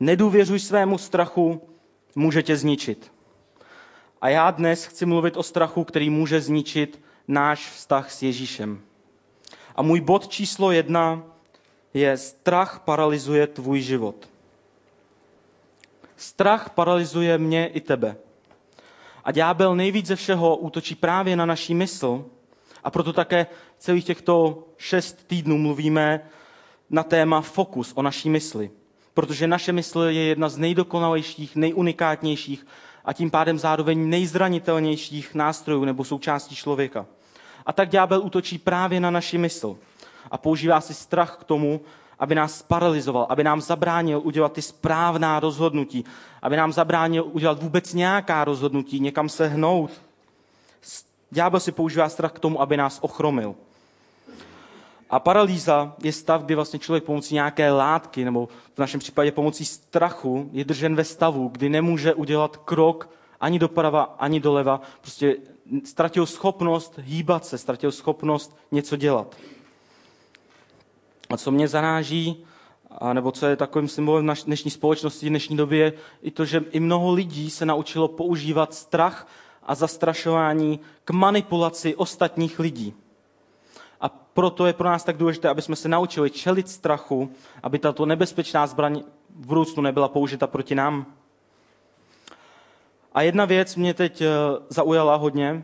Nedůvěřuj 0.00 0.60
svému 0.60 0.98
strachu, 0.98 1.68
může 2.14 2.42
tě 2.42 2.56
zničit. 2.56 3.12
A 4.20 4.28
já 4.28 4.50
dnes 4.50 4.84
chci 4.84 5.06
mluvit 5.06 5.36
o 5.36 5.42
strachu, 5.42 5.84
který 5.84 6.10
může 6.10 6.40
zničit 6.40 7.02
náš 7.28 7.70
vztah 7.70 8.12
s 8.12 8.22
Ježíšem. 8.22 8.80
A 9.76 9.82
můj 9.82 10.00
bod 10.00 10.28
číslo 10.28 10.72
jedna 10.72 11.22
je 11.94 12.16
strach 12.16 12.80
paralyzuje 12.84 13.46
tvůj 13.46 13.80
život. 13.80 14.28
Strach 16.16 16.70
paralyzuje 16.70 17.38
mě 17.38 17.66
i 17.66 17.80
tebe. 17.80 18.16
A 19.24 19.32
ďábel 19.32 19.76
nejvíc 19.76 20.06
ze 20.06 20.16
všeho 20.16 20.56
útočí 20.56 20.94
právě 20.94 21.36
na 21.36 21.46
naší 21.46 21.74
mysl. 21.74 22.24
A 22.84 22.90
proto 22.90 23.12
také 23.12 23.46
celých 23.78 24.04
těchto 24.04 24.64
šest 24.76 25.26
týdnů 25.26 25.58
mluvíme 25.58 26.20
na 26.90 27.02
téma 27.02 27.40
fokus 27.40 27.92
o 27.94 28.02
naší 28.02 28.30
mysli. 28.30 28.70
Protože 29.14 29.46
naše 29.46 29.72
mysl 29.72 30.00
je 30.00 30.22
jedna 30.22 30.48
z 30.48 30.58
nejdokonalejších, 30.58 31.56
nejunikátnějších 31.56 32.66
a 33.04 33.12
tím 33.12 33.30
pádem 33.30 33.58
zároveň 33.58 34.08
nejzranitelnějších 34.08 35.34
nástrojů 35.34 35.84
nebo 35.84 36.04
součástí 36.04 36.56
člověka. 36.56 37.06
A 37.66 37.72
tak 37.72 37.88
ďábel 37.88 38.20
útočí 38.24 38.58
právě 38.58 39.00
na 39.00 39.10
naši 39.10 39.38
mysl 39.38 39.78
a 40.30 40.38
používá 40.38 40.80
si 40.80 40.94
strach 40.94 41.36
k 41.40 41.44
tomu, 41.44 41.80
aby 42.18 42.34
nás 42.34 42.62
paralizoval, 42.62 43.26
aby 43.28 43.44
nám 43.44 43.60
zabránil 43.60 44.20
udělat 44.24 44.52
ty 44.52 44.62
správná 44.62 45.40
rozhodnutí, 45.40 46.04
aby 46.42 46.56
nám 46.56 46.72
zabránil 46.72 47.24
udělat 47.32 47.62
vůbec 47.62 47.94
nějaká 47.94 48.44
rozhodnutí, 48.44 49.00
někam 49.00 49.28
se 49.28 49.46
hnout. 49.46 49.90
Ďábel 51.30 51.60
si 51.60 51.72
používá 51.72 52.08
strach 52.08 52.32
k 52.32 52.38
tomu, 52.38 52.60
aby 52.60 52.76
nás 52.76 52.98
ochromil. 53.02 53.54
A 55.10 55.20
paralýza 55.20 55.94
je 56.02 56.12
stav, 56.12 56.42
kdy 56.42 56.54
vlastně 56.54 56.78
člověk 56.78 57.04
pomocí 57.04 57.34
nějaké 57.34 57.70
látky, 57.70 58.24
nebo 58.24 58.48
v 58.74 58.78
našem 58.78 59.00
případě 59.00 59.32
pomocí 59.32 59.64
strachu, 59.64 60.50
je 60.52 60.64
držen 60.64 60.94
ve 60.94 61.04
stavu, 61.04 61.48
kdy 61.48 61.68
nemůže 61.68 62.14
udělat 62.14 62.56
krok 62.56 63.10
ani 63.40 63.58
doprava, 63.58 64.16
ani 64.18 64.40
doleva. 64.40 64.80
Prostě 65.00 65.36
ztratil 65.84 66.26
schopnost 66.26 66.98
hýbat 66.98 67.46
se, 67.46 67.58
ztratil 67.58 67.92
schopnost 67.92 68.56
něco 68.72 68.96
dělat. 68.96 69.36
A 71.30 71.36
co 71.36 71.50
mě 71.50 71.68
zaráží, 71.68 72.44
a 72.98 73.12
nebo 73.12 73.32
co 73.32 73.46
je 73.46 73.56
takovým 73.56 73.88
symbolem 73.88 74.26
naší 74.26 74.44
dnešní 74.44 74.70
společnosti, 74.70 75.28
dnešní 75.28 75.56
době, 75.56 75.78
je 75.78 75.92
i 76.22 76.30
to, 76.30 76.44
že 76.44 76.64
i 76.70 76.80
mnoho 76.80 77.12
lidí 77.12 77.50
se 77.50 77.66
naučilo 77.66 78.08
používat 78.08 78.74
strach 78.74 79.28
a 79.62 79.74
zastrašování 79.74 80.80
k 81.04 81.10
manipulaci 81.10 81.94
ostatních 81.94 82.58
lidí. 82.58 82.94
A 84.00 84.08
proto 84.08 84.66
je 84.66 84.72
pro 84.72 84.88
nás 84.88 85.04
tak 85.04 85.16
důležité, 85.16 85.48
aby 85.48 85.62
jsme 85.62 85.76
se 85.76 85.88
naučili 85.88 86.30
čelit 86.30 86.68
strachu, 86.68 87.30
aby 87.62 87.78
tato 87.78 88.06
nebezpečná 88.06 88.66
zbraň 88.66 89.02
v 89.40 89.46
budoucnu 89.46 89.82
nebyla 89.82 90.08
použita 90.08 90.46
proti 90.46 90.74
nám. 90.74 91.06
A 93.12 93.22
jedna 93.22 93.44
věc 93.44 93.76
mě 93.76 93.94
teď 93.94 94.20
eh, 94.20 94.28
zaujala 94.68 95.16
hodně. 95.16 95.62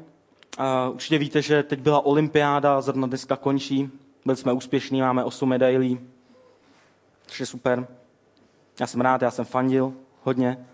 Určitě 0.93 1.19
víte, 1.19 1.43
že 1.43 1.63
teď 1.63 1.81
byla 1.81 2.07
olympiáda, 2.07 2.81
zrovna 2.81 3.07
dneska 3.07 3.37
končí. 3.37 3.91
Byli 4.25 4.37
jsme 4.37 4.53
úspěšní, 4.53 5.01
máme 5.01 5.25
8 5.25 5.49
medailí, 5.49 6.01
což 7.27 7.41
je 7.41 7.47
super. 7.47 7.87
Já 8.81 8.87
jsem 8.87 9.01
rád, 9.01 9.23
já 9.23 9.31
jsem 9.31 9.45
fandil 9.45 9.93
hodně. 10.23 10.67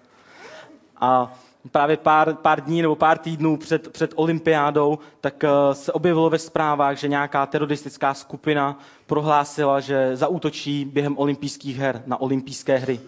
A 0.96 1.32
právě 1.72 1.96
pár, 1.96 2.34
pár 2.34 2.60
dní 2.60 2.82
nebo 2.82 2.96
pár 2.96 3.18
týdnů 3.18 3.56
před, 3.56 3.88
před 3.88 4.12
olympiádou, 4.14 4.98
tak 5.20 5.42
uh, 5.42 5.74
se 5.74 5.92
objevilo 5.92 6.30
ve 6.30 6.38
zprávách, 6.38 6.96
že 6.96 7.08
nějaká 7.08 7.46
teroristická 7.46 8.14
skupina 8.14 8.78
prohlásila, 9.06 9.80
že 9.80 10.16
zaútočí 10.16 10.84
během 10.84 11.18
olympijských 11.18 11.76
her 11.76 12.02
na 12.06 12.20
olympijské 12.20 12.76
hry. 12.76 13.00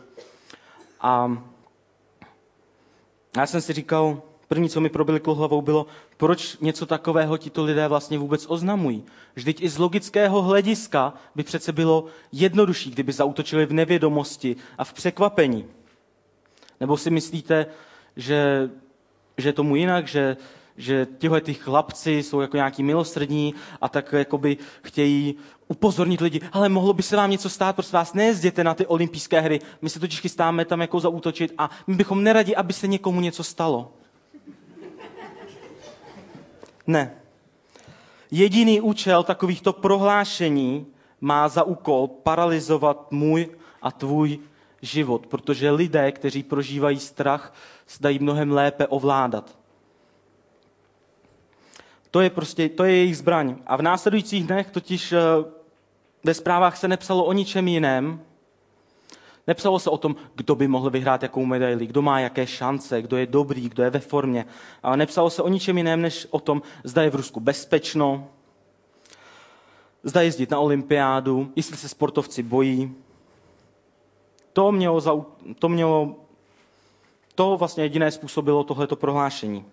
A 1.01 1.37
já 3.37 3.47
jsem 3.47 3.61
si 3.61 3.73
říkal, 3.73 4.23
První, 4.53 4.69
co 4.69 4.81
mi 4.81 4.89
probiliklo 4.89 5.35
hlavou, 5.35 5.63
bylo, 5.63 5.87
proč 6.17 6.57
něco 6.61 6.87
takového 6.87 7.37
tito 7.39 7.65
lidé 7.65 7.89
vlastně 7.89 8.19
vůbec 8.19 8.47
oznamují. 8.49 9.05
Vždyť 9.35 9.63
i 9.63 9.69
z 9.69 9.79
logického 9.79 10.43
hlediska 10.43 11.15
by 11.35 11.43
přece 11.43 11.73
bylo 11.73 12.05
jednodušší, 12.33 12.91
kdyby 12.91 13.13
zautočili 13.13 13.67
v 13.67 13.73
nevědomosti 13.73 14.57
a 14.79 14.85
v 14.85 14.93
překvapení. 14.93 15.65
Nebo 16.81 16.97
si 16.97 17.11
myslíte, 17.11 17.67
že, 18.17 18.71
že 19.39 19.53
tomu 19.53 19.77
jinak, 19.77 20.09
že, 20.09 20.37
že 20.77 21.07
tihle 21.19 21.41
ty 21.41 21.55
chlapci 21.55 22.23
jsou 22.23 22.41
jako 22.41 22.57
nějaký 22.57 22.83
milosrdní 22.83 23.55
a 23.81 23.89
tak 23.89 24.13
jakoby 24.13 24.57
chtějí 24.83 25.35
upozornit 25.69 26.21
lidi, 26.21 26.41
ale 26.53 26.69
mohlo 26.69 26.93
by 26.93 27.03
se 27.03 27.17
vám 27.17 27.31
něco 27.31 27.49
stát, 27.49 27.77
prosím 27.77 27.93
vás, 27.93 28.15
nejezděte 28.15 28.65
na 28.65 28.75
ty 28.75 28.87
olympijské 28.87 29.41
hry, 29.41 29.61
my 29.83 29.91
se 29.91 30.01
totiž 30.01 30.21
chystáme 30.21 30.65
tam 30.65 30.81
jako 30.81 31.01
zaútočit 31.01 31.55
a 31.59 31.71
my 31.87 31.95
bychom 31.95 32.25
neradi, 32.25 32.57
aby 32.57 32.73
se 32.73 32.87
někomu 32.87 33.21
něco 33.21 33.45
stalo. 33.45 33.93
Ne. 36.87 37.15
Jediný 38.31 38.81
účel 38.81 39.23
takovýchto 39.23 39.73
prohlášení 39.73 40.87
má 41.21 41.49
za 41.49 41.63
úkol 41.63 42.09
paralizovat 42.09 43.13
můj 43.13 43.49
a 43.83 43.91
tvůj 43.91 44.39
život, 44.83 45.27
protože 45.27 45.71
lidé, 45.71 46.13
kteří 46.13 46.43
prožívají 46.43 46.99
strach, 46.99 47.55
dají 48.01 48.19
mnohem 48.19 48.53
lépe 48.53 48.87
ovládat. 48.87 49.59
To 52.11 52.21
je 52.21 52.31
prostě, 52.31 52.69
to 52.69 52.85
je 52.85 52.97
jejich 52.97 53.17
zbraň. 53.17 53.57
A 53.67 53.77
v 53.77 53.83
následujících 53.83 54.47
dnech 54.47 54.71
totiž 54.71 55.13
eh, 55.13 55.19
ve 56.25 56.35
zprávách 56.35 56.77
se 56.77 56.89
nepsalo 56.89 57.25
o 57.25 57.33
ničem 57.33 57.69
jiném. 57.69 58.21
Nepsalo 59.47 59.79
se 59.79 59.91
o 59.91 59.99
tom, 59.99 60.17
kdo 60.35 60.55
by 60.55 60.69
mohl 60.69 60.91
vyhrát 60.91 61.23
jakou 61.23 61.45
medaili, 61.45 61.87
kdo 61.87 62.03
má 62.03 62.21
jaké 62.21 62.47
šance, 62.47 63.03
kdo 63.03 63.17
je 63.17 63.27
dobrý, 63.27 63.69
kdo 63.69 63.83
je 63.83 63.91
ve 63.91 64.01
formě. 64.01 64.47
Ale 64.83 64.97
nepsalo 64.97 65.31
se 65.31 65.43
o 65.43 65.49
ničem 65.49 65.77
jiném, 65.77 66.03
než 66.03 66.27
o 66.31 66.41
tom, 66.41 66.63
zda 66.85 67.03
je 67.03 67.11
v 67.11 67.15
Rusku 67.15 67.41
bezpečno, 67.41 68.29
zda 70.03 70.23
jezdit 70.23 70.51
na 70.51 70.59
olympiádu, 70.59 71.53
jestli 71.57 71.77
se 71.77 71.89
sportovci 71.89 72.43
bojí. 72.43 72.95
To 74.53 74.73
mělo, 74.73 75.01
za, 75.01 75.13
to 75.59 75.69
mělo, 75.69 76.17
to 77.35 77.57
vlastně 77.57 77.85
jediné 77.85 78.11
způsobilo 78.11 78.65
tohleto 78.65 78.97
prohlášení. 78.97 79.65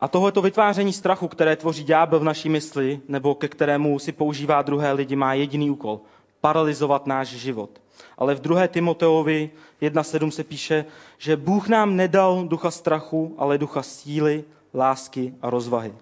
A 0.00 0.08
tohleto 0.08 0.42
vytváření 0.42 0.92
strachu, 0.92 1.28
které 1.28 1.56
tvoří 1.56 1.84
ďábel 1.84 2.20
v 2.20 2.24
naší 2.24 2.48
mysli, 2.48 3.00
nebo 3.08 3.34
ke 3.34 3.48
kterému 3.48 3.98
si 3.98 4.12
používá 4.12 4.62
druhé 4.62 4.92
lidi, 4.92 5.16
má 5.16 5.34
jediný 5.34 5.70
úkol– 5.70 6.00
paralizovat 6.40 7.06
náš 7.06 7.28
život. 7.28 7.83
Ale 8.18 8.34
v 8.34 8.40
2. 8.40 8.66
Timoteovi 8.66 9.50
1.7 9.82 10.30
se 10.30 10.44
píše, 10.44 10.84
že 11.18 11.36
Bůh 11.36 11.68
nám 11.68 11.96
nedal 11.96 12.44
ducha 12.48 12.70
strachu, 12.70 13.34
ale 13.38 13.58
ducha 13.58 13.82
síly, 13.82 14.44
lásky 14.74 15.34
a 15.42 15.50
rozvahy. 15.50 15.94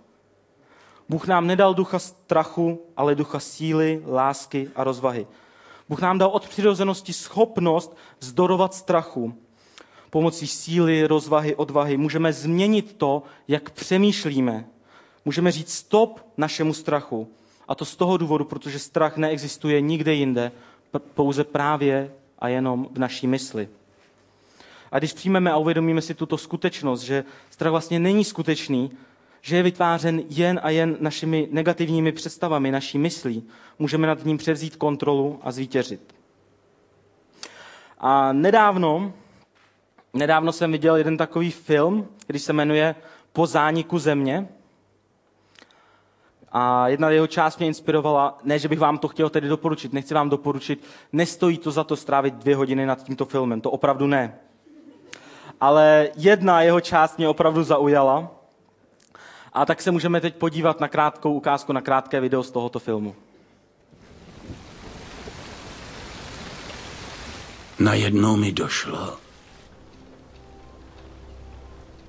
Bůh 1.08 1.26
nám 1.26 1.46
nedal 1.46 1.74
ducha 1.74 1.98
strachu, 1.98 2.82
ale 2.96 3.14
ducha 3.14 3.40
síly, 3.40 4.02
lásky 4.06 4.70
a 4.76 4.84
rozvahy. 4.84 5.26
Bůh 5.88 6.00
nám 6.00 6.18
dal 6.18 6.28
od 6.28 6.48
přirozenosti 6.48 7.12
schopnost 7.12 7.96
vzdorovat 8.20 8.74
strachu. 8.74 9.34
Pomocí 10.10 10.46
síly, 10.46 11.06
rozvahy, 11.06 11.54
odvahy 11.54 11.96
můžeme 11.96 12.32
změnit 12.32 12.94
to, 12.96 13.22
jak 13.48 13.70
přemýšlíme. 13.70 14.68
Můžeme 15.24 15.52
říct 15.52 15.74
stop 15.74 16.20
našemu 16.36 16.74
strachu. 16.74 17.28
A 17.68 17.74
to 17.74 17.84
z 17.84 17.96
toho 17.96 18.16
důvodu, 18.16 18.44
protože 18.44 18.78
strach 18.78 19.16
neexistuje 19.16 19.80
nikde 19.80 20.14
jinde, 20.14 20.52
pouze 20.98 21.44
právě 21.44 22.12
a 22.38 22.48
jenom 22.48 22.88
v 22.92 22.98
naší 22.98 23.26
mysli. 23.26 23.68
A 24.92 24.98
když 24.98 25.12
přijmeme 25.12 25.52
a 25.52 25.56
uvědomíme 25.56 26.02
si 26.02 26.14
tuto 26.14 26.38
skutečnost, 26.38 27.00
že 27.00 27.24
strach 27.50 27.70
vlastně 27.70 27.98
není 27.98 28.24
skutečný, 28.24 28.90
že 29.40 29.56
je 29.56 29.62
vytvářen 29.62 30.22
jen 30.28 30.60
a 30.62 30.70
jen 30.70 30.96
našimi 31.00 31.48
negativními 31.50 32.12
představami, 32.12 32.70
naší 32.70 32.98
myslí, 32.98 33.44
můžeme 33.78 34.06
nad 34.06 34.24
ním 34.24 34.38
převzít 34.38 34.76
kontrolu 34.76 35.40
a 35.42 35.52
zvítězit. 35.52 36.14
A 37.98 38.32
nedávno, 38.32 39.12
nedávno 40.14 40.52
jsem 40.52 40.72
viděl 40.72 40.96
jeden 40.96 41.16
takový 41.16 41.50
film, 41.50 42.08
který 42.18 42.38
se 42.38 42.52
jmenuje 42.52 42.94
Po 43.32 43.46
zániku 43.46 43.98
země. 43.98 44.48
A 46.52 46.88
jedna 46.88 47.10
jeho 47.10 47.26
část 47.26 47.58
mě 47.58 47.66
inspirovala, 47.66 48.38
ne, 48.44 48.58
že 48.58 48.68
bych 48.68 48.78
vám 48.78 48.98
to 48.98 49.08
chtěl 49.08 49.30
tedy 49.30 49.48
doporučit, 49.48 49.92
nechci 49.92 50.14
vám 50.14 50.30
doporučit, 50.30 50.84
nestojí 51.12 51.58
to 51.58 51.70
za 51.70 51.84
to 51.84 51.96
strávit 51.96 52.34
dvě 52.34 52.56
hodiny 52.56 52.86
nad 52.86 53.02
tímto 53.02 53.24
filmem, 53.24 53.60
to 53.60 53.70
opravdu 53.70 54.06
ne. 54.06 54.34
Ale 55.60 56.08
jedna 56.16 56.62
jeho 56.62 56.80
část 56.80 57.18
mě 57.18 57.28
opravdu 57.28 57.64
zaujala 57.64 58.30
a 59.52 59.66
tak 59.66 59.82
se 59.82 59.90
můžeme 59.90 60.20
teď 60.20 60.36
podívat 60.36 60.80
na 60.80 60.88
krátkou 60.88 61.32
ukázku, 61.32 61.72
na 61.72 61.80
krátké 61.80 62.20
video 62.20 62.42
z 62.42 62.50
tohoto 62.50 62.78
filmu. 62.78 63.14
Najednou 67.78 68.36
mi 68.36 68.52
došlo, 68.52 69.16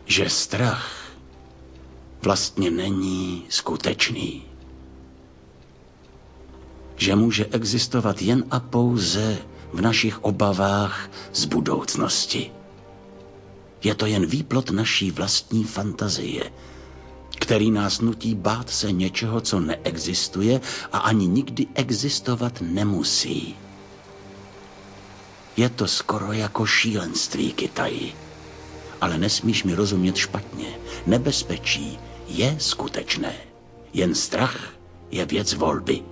že 0.05 0.29
strach 0.29 1.02
vlastně 2.23 2.71
není 2.71 3.45
skutečný. 3.49 4.43
Že 6.95 7.15
může 7.15 7.45
existovat 7.45 8.21
jen 8.21 8.43
a 8.51 8.59
pouze 8.59 9.37
v 9.73 9.81
našich 9.81 10.23
obavách 10.23 11.09
z 11.33 11.45
budoucnosti. 11.45 12.51
Je 13.83 13.95
to 13.95 14.05
jen 14.05 14.25
výplot 14.25 14.71
naší 14.71 15.11
vlastní 15.11 15.63
fantazie, 15.63 16.43
který 17.39 17.71
nás 17.71 18.01
nutí 18.01 18.35
bát 18.35 18.69
se 18.69 18.91
něčeho, 18.91 19.41
co 19.41 19.59
neexistuje 19.59 20.61
a 20.91 20.97
ani 20.97 21.27
nikdy 21.27 21.67
existovat 21.75 22.61
nemusí. 22.61 23.55
Je 25.57 25.69
to 25.69 25.87
skoro 25.87 26.31
jako 26.31 26.65
šílenství, 26.65 27.53
Kitaji. 27.53 28.13
Ale 29.01 29.17
nesmíš 29.17 29.63
mi 29.63 29.75
rozumět 29.75 30.15
špatně. 30.15 30.67
Nebezpečí 31.07 31.99
je 32.27 32.55
skutečné. 32.59 33.33
Jen 33.93 34.15
strach 34.15 34.73
je 35.11 35.25
věc 35.25 35.53
volby. 35.53 36.03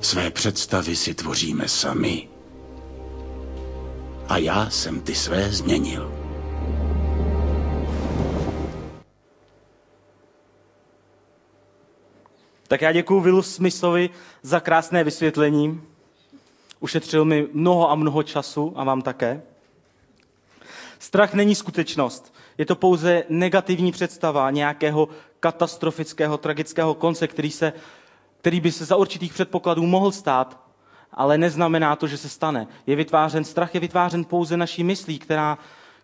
Své 0.00 0.30
představy 0.30 0.96
si 0.96 1.14
tvoříme 1.14 1.68
sami 1.68 2.28
a 4.28 4.38
já 4.38 4.70
jsem 4.70 5.00
ty 5.00 5.14
své 5.14 5.50
změnil. 5.50 6.12
Tak 12.68 12.80
já 12.80 12.92
děkuji 12.92 13.20
Willu 13.20 13.42
Smithovi 13.42 14.10
za 14.42 14.60
krásné 14.60 15.04
vysvětlení. 15.04 15.80
Ušetřil 16.80 17.24
mi 17.24 17.48
mnoho 17.52 17.90
a 17.90 17.94
mnoho 17.94 18.22
času 18.22 18.72
a 18.76 18.84
vám 18.84 19.02
také. 19.02 19.42
Strach 21.00 21.34
není 21.34 21.54
skutečnost. 21.54 22.34
Je 22.58 22.66
to 22.66 22.76
pouze 22.76 23.24
negativní 23.28 23.92
představa 23.92 24.50
nějakého 24.50 25.08
katastrofického, 25.40 26.38
tragického 26.38 26.94
konce, 26.94 27.28
který, 27.28 27.50
se, 27.50 27.72
který 28.40 28.60
by 28.60 28.72
se 28.72 28.84
za 28.84 28.96
určitých 28.96 29.32
předpokladů 29.32 29.86
mohl 29.86 30.12
stát, 30.12 30.60
ale 31.12 31.38
neznamená 31.38 31.96
to, 31.96 32.06
že 32.06 32.16
se 32.16 32.28
stane. 32.28 32.66
Je 32.86 32.96
vytvářen, 32.96 33.44
strach 33.44 33.74
je 33.74 33.80
vytvářen 33.80 34.24
pouze 34.24 34.56
naší 34.56 34.84
myslí, 34.84 35.18
která, 35.18 35.58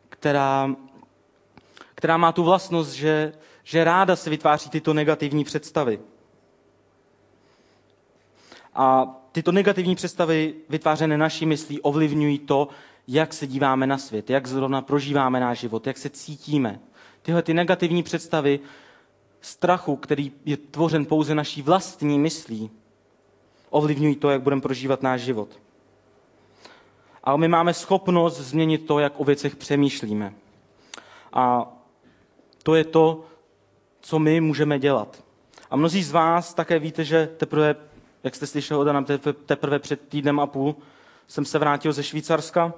která, 0.09 0.71
která 1.95 2.17
má 2.17 2.33
tu 2.33 2.45
vlastnost, 2.45 2.93
že, 2.93 3.33
že 3.65 3.85
ráda 3.85 4.17
se 4.17 4.31
vytváří 4.31 4.71
tyto 4.71 4.95
negativní 4.95 5.45
představy. 5.45 6.01
A 8.75 9.07
tyto 9.37 9.53
negativní 9.53 9.95
představy 9.95 10.55
vytvářené 10.69 11.19
naší 11.19 11.47
myslí 11.47 11.81
ovlivňují 11.81 12.39
to, 12.39 12.69
jak 13.09 13.33
se 13.33 13.47
díváme 13.47 13.87
na 13.87 13.99
svět, 13.99 14.31
jak 14.31 14.47
zrovna 14.47 14.83
prožíváme 14.83 15.41
náš 15.41 15.59
život, 15.61 15.87
jak 15.87 15.99
se 15.99 16.11
cítíme. 16.11 16.81
Tyhle 17.23 17.43
ty 17.43 17.55
negativní 17.55 18.03
představy 18.03 18.61
strachu, 19.41 19.97
který 19.97 20.33
je 20.45 20.57
tvořen 20.57 21.07
pouze 21.07 21.35
naší 21.35 21.63
vlastní 21.63 22.19
myslí, 22.19 22.71
ovlivňují 23.71 24.17
to, 24.17 24.31
jak 24.31 24.43
budeme 24.43 24.63
prožívat 24.63 25.03
náš 25.03 25.21
život. 25.21 25.61
Ale 27.25 27.39
my 27.39 27.49
máme 27.49 27.75
schopnost 27.75 28.41
změnit 28.41 28.87
to, 28.87 28.99
jak 28.99 29.21
o 29.21 29.25
věcech 29.25 29.57
přemýšlíme. 29.57 30.35
A 31.33 31.73
to 32.63 32.75
je 32.75 32.85
to, 32.85 33.25
co 34.01 34.19
my 34.19 34.41
můžeme 34.41 34.79
dělat. 34.79 35.25
A 35.71 35.77
mnozí 35.77 36.03
z 36.03 36.13
vás 36.13 36.55
také 36.55 36.79
víte, 36.79 37.05
že 37.05 37.27
teprve, 37.37 37.77
jak 38.27 38.35
jste 38.35 38.47
slyšeli 38.47 38.91
od 38.91 39.11
teprve 39.47 39.79
před 39.79 40.09
týdnem 40.09 40.41
a 40.41 40.47
půl 40.47 40.77
jsem 41.29 41.45
se 41.45 41.59
vrátil 41.59 41.93
ze 41.93 42.03
Švýcarska 42.03 42.75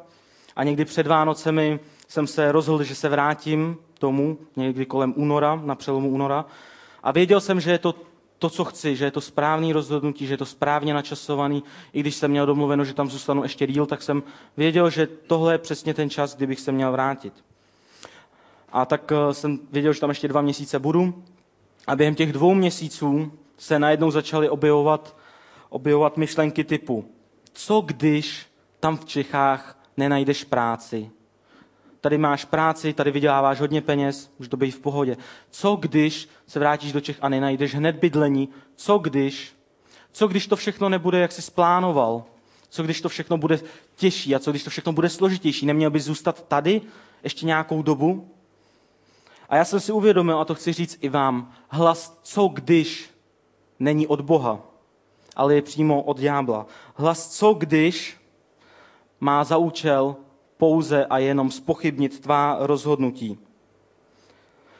a 0.56 0.64
někdy 0.64 0.84
před 0.84 1.06
Vánocemi 1.06 1.80
jsem 2.08 2.26
se 2.26 2.52
rozhodl, 2.52 2.84
že 2.84 2.94
se 2.94 3.08
vrátím 3.08 3.76
domů, 4.00 4.38
někdy 4.56 4.86
kolem 4.86 5.14
února, 5.16 5.60
na 5.64 5.74
přelomu 5.74 6.08
února. 6.10 6.44
A 7.02 7.12
věděl 7.12 7.40
jsem, 7.40 7.60
že 7.60 7.70
je 7.70 7.78
to 7.78 7.94
to, 8.38 8.50
co 8.50 8.64
chci, 8.64 8.96
že 8.96 9.04
je 9.04 9.10
to 9.10 9.20
správný 9.20 9.72
rozhodnutí, 9.72 10.26
že 10.26 10.32
je 10.32 10.38
to 10.38 10.46
správně 10.46 10.94
načasovaný. 10.94 11.62
I 11.92 12.00
když 12.00 12.14
jsem 12.14 12.30
měl 12.30 12.46
domluveno, 12.46 12.84
že 12.84 12.94
tam 12.94 13.10
zůstanu 13.10 13.42
ještě 13.42 13.66
díl, 13.66 13.86
tak 13.86 14.02
jsem 14.02 14.22
věděl, 14.56 14.90
že 14.90 15.06
tohle 15.06 15.54
je 15.54 15.58
přesně 15.58 15.94
ten 15.94 16.10
čas, 16.10 16.36
kdy 16.36 16.46
bych 16.46 16.60
se 16.60 16.72
měl 16.72 16.92
vrátit. 16.92 17.32
A 18.72 18.86
tak 18.86 19.12
eh, 19.12 19.34
jsem 19.34 19.58
věděl, 19.72 19.92
že 19.92 20.00
tam 20.00 20.10
ještě 20.10 20.28
dva 20.28 20.40
měsíce 20.40 20.78
budu. 20.78 21.22
A 21.86 21.96
během 21.96 22.14
těch 22.14 22.32
dvou 22.32 22.54
měsíců 22.54 23.32
se 23.58 23.78
najednou 23.78 24.10
začaly 24.10 24.48
objevovat, 24.48 25.16
objevovat 25.68 26.16
myšlenky 26.16 26.64
typu, 26.64 27.04
co 27.52 27.80
když 27.80 28.46
tam 28.80 28.96
v 28.96 29.04
Čechách 29.04 29.82
nenajdeš 29.96 30.44
práci? 30.44 31.10
tady 32.00 32.18
máš 32.18 32.44
práci, 32.44 32.92
tady 32.92 33.10
vyděláváš 33.10 33.60
hodně 33.60 33.80
peněz, 33.80 34.30
může 34.38 34.50
to 34.50 34.56
být 34.56 34.70
v 34.70 34.80
pohodě. 34.80 35.16
Co 35.50 35.76
když 35.76 36.28
se 36.46 36.58
vrátíš 36.58 36.92
do 36.92 37.00
Čech 37.00 37.18
a 37.20 37.28
nenajdeš 37.28 37.74
hned 37.74 37.96
bydlení? 37.96 38.48
Co 38.76 38.98
když? 38.98 39.56
Co 40.12 40.28
když 40.28 40.46
to 40.46 40.56
všechno 40.56 40.88
nebude, 40.88 41.18
jak 41.18 41.32
jsi 41.32 41.42
splánoval? 41.42 42.24
Co 42.68 42.82
když 42.82 43.00
to 43.00 43.08
všechno 43.08 43.38
bude 43.38 43.60
těžší 43.96 44.34
a 44.34 44.38
co 44.38 44.50
když 44.50 44.64
to 44.64 44.70
všechno 44.70 44.92
bude 44.92 45.08
složitější? 45.08 45.66
Neměl 45.66 45.90
bys 45.90 46.04
zůstat 46.04 46.48
tady 46.48 46.80
ještě 47.22 47.46
nějakou 47.46 47.82
dobu? 47.82 48.30
A 49.48 49.56
já 49.56 49.64
jsem 49.64 49.80
si 49.80 49.92
uvědomil, 49.92 50.40
a 50.40 50.44
to 50.44 50.54
chci 50.54 50.72
říct 50.72 50.98
i 51.00 51.08
vám, 51.08 51.52
hlas 51.68 52.18
co 52.22 52.48
když 52.48 53.10
není 53.78 54.06
od 54.06 54.20
Boha, 54.20 54.60
ale 55.38 55.54
je 55.54 55.62
přímo 55.62 56.02
od 56.02 56.20
ďábla. 56.20 56.66
Hlas 56.94 57.28
co 57.28 57.54
když 57.54 58.16
má 59.20 59.44
za 59.44 59.56
účel 59.56 60.16
pouze 60.56 61.06
a 61.06 61.18
jenom 61.18 61.50
spochybnit 61.50 62.20
tvá 62.20 62.56
rozhodnutí. 62.60 63.38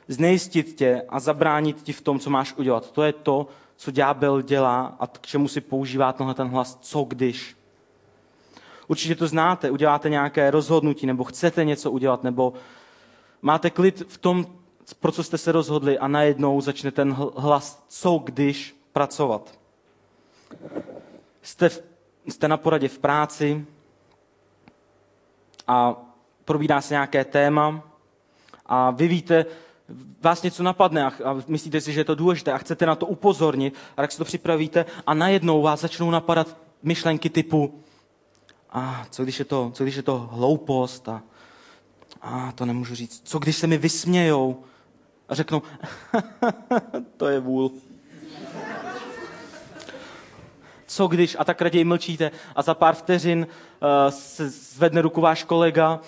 Znejistit 0.08 0.74
tě 0.74 1.02
a 1.08 1.20
zabránit 1.20 1.82
ti 1.82 1.92
v 1.92 2.00
tom, 2.00 2.18
co 2.18 2.30
máš 2.30 2.54
udělat. 2.56 2.90
To 2.90 3.02
je 3.02 3.12
to, 3.12 3.46
co 3.76 3.90
ďábel 3.90 4.42
dělá 4.42 4.96
a 5.00 5.06
k 5.06 5.26
čemu 5.26 5.48
si 5.48 5.60
používá 5.60 6.12
tenhle 6.12 6.34
ten 6.34 6.48
hlas, 6.48 6.78
co 6.80 7.02
když. 7.02 7.56
Určitě 8.88 9.14
to 9.14 9.26
znáte, 9.26 9.70
uděláte 9.70 10.08
nějaké 10.08 10.50
rozhodnutí, 10.50 11.06
nebo 11.06 11.24
chcete 11.24 11.64
něco 11.64 11.90
udělat, 11.90 12.24
nebo 12.24 12.52
máte 13.42 13.70
klid 13.70 14.02
v 14.08 14.18
tom, 14.18 14.46
pro 15.00 15.12
co 15.12 15.22
jste 15.22 15.38
se 15.38 15.52
rozhodli 15.52 15.98
a 15.98 16.08
najednou 16.08 16.60
začne 16.60 16.90
ten 16.90 17.12
hlas, 17.36 17.84
co 17.88 18.18
když 18.24 18.76
pracovat. 18.92 19.57
Jste, 21.42 21.68
v, 21.68 21.82
jste 22.26 22.48
na 22.48 22.56
poradě 22.56 22.88
v 22.88 22.98
práci 22.98 23.66
a 25.66 25.96
probídá 26.44 26.80
se 26.80 26.94
nějaké 26.94 27.24
téma 27.24 27.82
a 28.66 28.90
vy 28.90 29.08
víte, 29.08 29.46
vás 30.20 30.42
něco 30.42 30.62
napadne 30.62 31.04
a, 31.04 31.12
a 31.24 31.36
myslíte 31.46 31.80
si, 31.80 31.92
že 31.92 32.00
je 32.00 32.04
to 32.04 32.14
důležité 32.14 32.52
a 32.52 32.58
chcete 32.58 32.86
na 32.86 32.94
to 32.94 33.06
upozornit 33.06 33.74
a 33.96 34.02
tak 34.02 34.12
si 34.12 34.18
to 34.18 34.24
připravíte 34.24 34.84
a 35.06 35.14
najednou 35.14 35.62
vás 35.62 35.80
začnou 35.80 36.10
napadat 36.10 36.56
myšlenky 36.82 37.30
typu 37.30 37.82
a 38.70 39.06
co 39.10 39.22
když 39.22 39.38
je 39.38 39.44
to, 39.44 39.70
co 39.74 39.84
když 39.84 39.96
je 39.96 40.02
to 40.02 40.18
hloupost 40.32 41.08
a, 41.08 41.22
a 42.22 42.52
to 42.52 42.66
nemůžu 42.66 42.94
říct. 42.94 43.22
Co 43.24 43.38
když 43.38 43.56
se 43.56 43.66
mi 43.66 43.78
vysmějou 43.78 44.62
a 45.28 45.34
řeknou, 45.34 45.62
to 47.16 47.26
je 47.28 47.40
vůl. 47.40 47.72
Co 50.90 51.06
když, 51.06 51.36
a 51.38 51.44
tak 51.44 51.62
raději 51.62 51.84
mlčíte 51.84 52.30
a 52.56 52.62
za 52.62 52.74
pár 52.74 52.94
vteřin 52.94 53.46
uh, 53.46 53.88
se 54.10 54.48
zvedne 54.48 55.02
ruku 55.02 55.20
váš 55.20 55.44
kolega 55.44 56.00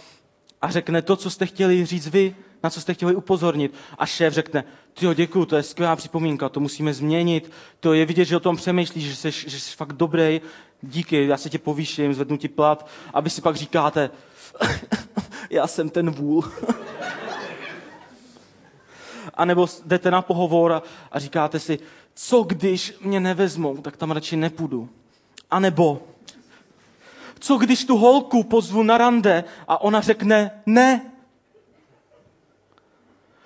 a 0.62 0.71
řekne 0.71 1.03
to, 1.03 1.16
co 1.16 1.31
jste 1.31 1.47
chtěli 1.47 1.87
říct 1.87 2.07
vy, 2.09 2.37
na 2.62 2.71
co 2.71 2.81
jste 2.81 2.95
chtěli 2.95 3.14
upozornit. 3.14 3.75
A 3.99 4.07
šéf 4.07 4.35
řekne, 4.35 4.64
ty 4.95 5.07
děkuju, 5.14 5.45
to 5.45 5.57
je 5.57 5.62
skvělá 5.62 5.97
připomínka, 5.97 6.49
to 6.49 6.61
musíme 6.61 6.95
změnit, 6.95 7.53
to 7.81 7.93
je 7.93 8.07
vidět, 8.07 8.25
že 8.25 8.37
o 8.37 8.40
tom 8.40 8.57
přemýšlíš, 8.57 9.05
že 9.05 9.16
jsi, 9.16 9.51
že 9.51 9.61
jsi 9.61 9.77
fakt 9.77 9.93
dobrý, 9.93 10.40
díky, 10.83 11.27
já 11.27 11.37
se 11.37 11.51
tě 11.51 11.59
povýším, 11.59 12.14
zvednu 12.14 12.37
ti 12.37 12.49
plat, 12.49 12.88
aby 13.14 13.31
si 13.31 13.43
pak 13.43 13.57
říkáte, 13.57 14.11
já 15.51 15.66
jsem 15.66 15.90
ten 15.90 16.11
vůl. 16.11 16.45
A 19.35 19.45
nebo 19.45 19.66
jdete 19.87 20.11
na 20.11 20.23
pohovor 20.23 20.83
a 21.12 21.19
říkáte 21.19 21.59
si, 21.59 21.79
co 22.14 22.42
když 22.42 22.99
mě 23.01 23.20
nevezmou, 23.20 23.77
tak 23.77 23.96
tam 23.96 24.11
radši 24.11 24.37
nepůjdu. 24.37 24.88
A 25.51 25.61
nebo, 25.61 26.03
co 27.38 27.57
když 27.57 27.85
tu 27.85 27.96
holku 27.96 28.42
pozvu 28.42 28.83
na 28.83 28.99
rande 28.99 29.44
a 29.68 29.81
ona 29.81 30.01
řekne 30.01 30.62
ne? 30.66 31.12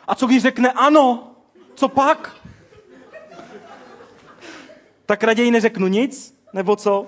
A 0.06 0.14
co 0.14 0.26
když 0.26 0.42
řekne 0.42 0.72
ano? 0.72 1.30
Co 1.74 1.88
pak? 1.88 2.36
Tak 5.06 5.22
raději 5.24 5.50
neřeknu 5.50 5.86
nic, 5.86 6.38
nebo 6.52 6.76
co? 6.76 7.06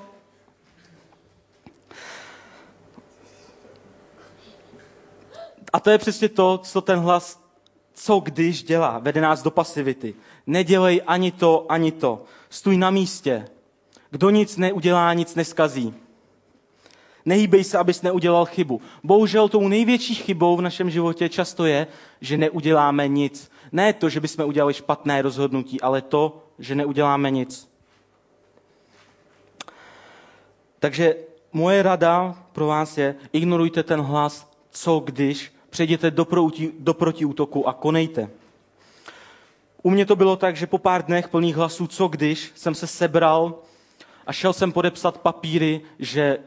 A 5.73 5.81
to 5.81 5.90
je 5.90 5.99
přesně 5.99 6.29
to, 6.29 6.59
co 6.59 6.81
ten 6.81 6.99
hlas, 6.99 7.46
co 7.99 8.21
když 8.21 8.63
dělá, 8.63 8.99
vede 8.99 9.21
nás 9.21 9.43
do 9.43 9.51
pasivity. 9.51 10.15
Nedělej 10.47 11.03
ani 11.07 11.33
to, 11.33 11.67
ani 11.69 11.93
to. 11.93 12.25
Stůj 12.51 12.77
na 12.77 12.91
místě. 12.91 13.49
Kdo 14.11 14.31
nic 14.31 14.57
neudělá, 14.57 15.15
nic 15.15 15.35
neskazí. 15.35 15.95
Nehýbej 17.25 17.65
se, 17.65 17.79
abys 17.79 18.03
neudělal 18.03 18.45
chybu. 18.45 18.81
Bohužel 19.05 19.49
tou 19.49 19.69
největší 19.69 20.15
chybou 20.15 20.57
v 20.57 20.63
našem 20.63 20.91
životě 20.91 21.29
často 21.29 21.67
je, 21.67 21.87
že 22.21 22.37
neuděláme 22.37 23.09
nic. 23.09 23.51
Ne 23.73 23.93
to, 23.93 24.09
že 24.09 24.21
bychom 24.21 24.47
udělali 24.47 24.75
špatné 24.75 25.23
rozhodnutí, 25.23 25.81
ale 25.81 26.03
to, 26.03 26.43
že 26.59 26.75
neuděláme 26.75 27.31
nic. 27.31 27.71
Takže 30.79 31.17
moje 31.53 31.83
rada 31.83 32.43
pro 32.53 32.67
vás 32.67 32.99
je, 32.99 33.15
ignorujte 33.33 33.83
ten 33.83 34.01
hlas, 34.01 34.51
co 34.71 34.99
když, 34.99 35.56
přejděte 35.77 36.11
do, 36.11 36.27
do 36.79 36.95
protiútoku 36.95 37.69
a 37.69 37.73
konejte. 37.73 38.31
U 39.83 39.91
mě 39.91 40.07
to 40.07 40.17
bylo 40.17 40.37
tak, 40.37 40.57
že 40.57 40.67
po 40.67 40.79
pár 40.79 41.05
dnech 41.05 41.29
plných 41.29 41.57
hlasů, 41.57 41.87
co 41.87 42.09
když, 42.09 42.53
jsem 42.55 42.75
se 42.75 42.87
sebral 42.87 43.55
a 44.27 44.33
šel 44.33 44.53
jsem 44.53 44.73
podepsat 44.73 45.19
papíry, 45.19 45.81
že 45.99 46.39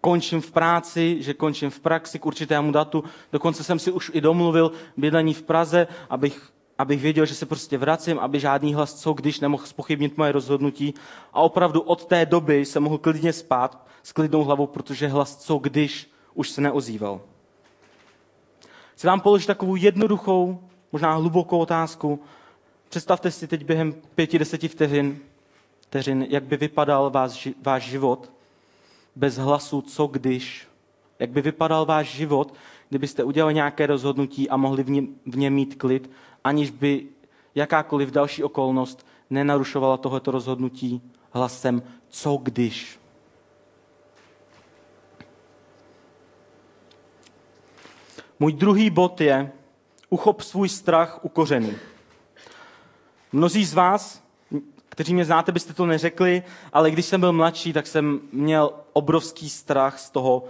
končím 0.00 0.40
v 0.40 0.50
práci, 0.50 1.16
že 1.20 1.34
končím 1.34 1.70
v 1.70 1.80
praxi 1.80 2.18
k 2.18 2.26
určitému 2.26 2.72
datu. 2.72 3.04
Dokonce 3.32 3.64
jsem 3.64 3.78
si 3.78 3.92
už 3.92 4.10
i 4.14 4.20
domluvil 4.20 4.72
bydlení 4.96 5.34
v 5.34 5.42
Praze, 5.42 5.86
abych, 6.10 6.48
abych 6.78 7.00
věděl, 7.00 7.26
že 7.26 7.34
se 7.34 7.46
prostě 7.46 7.78
vracím, 7.78 8.18
aby 8.18 8.40
žádný 8.40 8.74
hlas 8.74 8.94
co 8.94 9.12
když 9.12 9.40
nemohl 9.40 9.66
spochybnit 9.66 10.16
moje 10.16 10.32
rozhodnutí. 10.32 10.94
A 11.32 11.40
opravdu 11.40 11.80
od 11.80 12.04
té 12.04 12.26
doby 12.26 12.64
jsem 12.64 12.82
mohl 12.82 12.98
klidně 12.98 13.32
spát 13.32 13.86
s 14.02 14.12
klidnou 14.12 14.44
hlavou, 14.44 14.66
protože 14.66 15.08
hlas 15.08 15.36
co 15.36 15.58
když 15.58 16.10
už 16.34 16.50
se 16.50 16.60
neozýval. 16.60 17.33
Chci 19.04 19.08
vám 19.08 19.20
položit 19.20 19.46
takovou 19.46 19.76
jednoduchou, 19.76 20.60
možná 20.92 21.14
hlubokou 21.14 21.58
otázku. 21.58 22.20
Představte 22.88 23.30
si 23.30 23.48
teď 23.48 23.64
během 23.64 23.94
pěti, 24.14 24.38
deseti 24.38 24.68
vteřin, 24.68 25.18
vteřin 25.80 26.26
jak 26.30 26.44
by 26.44 26.56
vypadal 26.56 27.10
váš, 27.10 27.48
váš 27.62 27.82
život 27.90 28.32
bez 29.16 29.36
hlasu 29.36 29.80
co 29.80 30.06
když. 30.06 30.68
Jak 31.18 31.30
by 31.30 31.42
vypadal 31.42 31.86
váš 31.86 32.14
život, 32.14 32.54
kdybyste 32.88 33.24
udělali 33.24 33.54
nějaké 33.54 33.86
rozhodnutí 33.86 34.50
a 34.50 34.56
mohli 34.56 34.82
v 34.82 34.90
něm, 34.90 35.08
v 35.26 35.36
něm 35.36 35.54
mít 35.54 35.74
klid, 35.74 36.10
aniž 36.44 36.70
by 36.70 37.06
jakákoliv 37.54 38.10
další 38.10 38.44
okolnost 38.44 39.06
nenarušovala 39.30 39.96
tohleto 39.96 40.30
rozhodnutí 40.30 41.02
hlasem 41.30 41.82
co 42.08 42.36
když. 42.42 42.98
Můj 48.44 48.52
druhý 48.52 48.90
bod 48.90 49.20
je, 49.20 49.52
uchop 50.10 50.40
svůj 50.40 50.68
strach 50.68 51.18
u 51.22 51.28
kořenů. 51.28 51.70
Mnozí 53.32 53.64
z 53.64 53.74
vás, 53.74 54.22
kteří 54.88 55.14
mě 55.14 55.24
znáte, 55.24 55.52
byste 55.52 55.72
to 55.72 55.86
neřekli, 55.86 56.42
ale 56.72 56.90
když 56.90 57.06
jsem 57.06 57.20
byl 57.20 57.32
mladší, 57.32 57.72
tak 57.72 57.86
jsem 57.86 58.20
měl 58.32 58.72
obrovský 58.92 59.48
strach 59.48 59.98
z 59.98 60.10
toho 60.10 60.44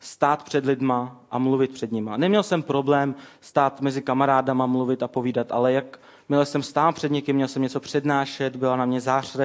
stát 0.00 0.42
před 0.42 0.66
lidma 0.66 1.20
a 1.30 1.38
mluvit 1.38 1.70
před 1.70 1.92
nima. 1.92 2.16
Neměl 2.16 2.42
jsem 2.42 2.62
problém 2.62 3.14
stát 3.40 3.80
mezi 3.80 4.02
kamarádama, 4.02 4.66
mluvit 4.66 5.02
a 5.02 5.08
povídat, 5.08 5.52
ale 5.52 5.72
jak 5.72 6.00
měl 6.28 6.46
jsem 6.46 6.62
stát 6.62 6.94
před 6.94 7.12
někým, 7.12 7.36
měl 7.36 7.48
jsem 7.48 7.62
něco 7.62 7.80
přednášet, 7.80 8.56
byla 8.56 8.76
na 8.76 8.84
mě 8.84 9.00
zář 9.00 9.36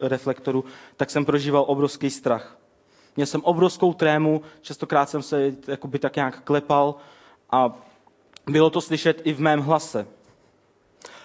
reflektoru, 0.00 0.64
tak 0.96 1.10
jsem 1.10 1.24
prožíval 1.24 1.64
obrovský 1.68 2.10
strach. 2.10 2.58
Měl 3.16 3.26
jsem 3.26 3.40
obrovskou 3.44 3.94
trému, 3.94 4.42
častokrát 4.60 5.08
jsem 5.08 5.22
se 5.22 5.52
tak 6.00 6.16
nějak 6.16 6.40
klepal 6.40 6.94
a 7.50 7.74
bylo 8.46 8.70
to 8.70 8.80
slyšet 8.80 9.20
i 9.24 9.32
v 9.32 9.40
mém 9.40 9.60
hlase. 9.60 10.06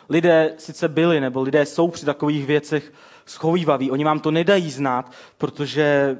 Lidé 0.10 0.54
sice 0.58 0.88
byli, 0.88 1.20
nebo 1.20 1.42
lidé 1.42 1.66
jsou 1.66 1.88
při 1.88 2.06
takových 2.06 2.46
věcech 2.46 2.94
schovývaví, 3.26 3.92
oni 3.92 4.04
vám 4.04 4.20
to 4.20 4.32
nedají 4.32 4.72
znát, 4.72 5.12
protože 5.38 6.18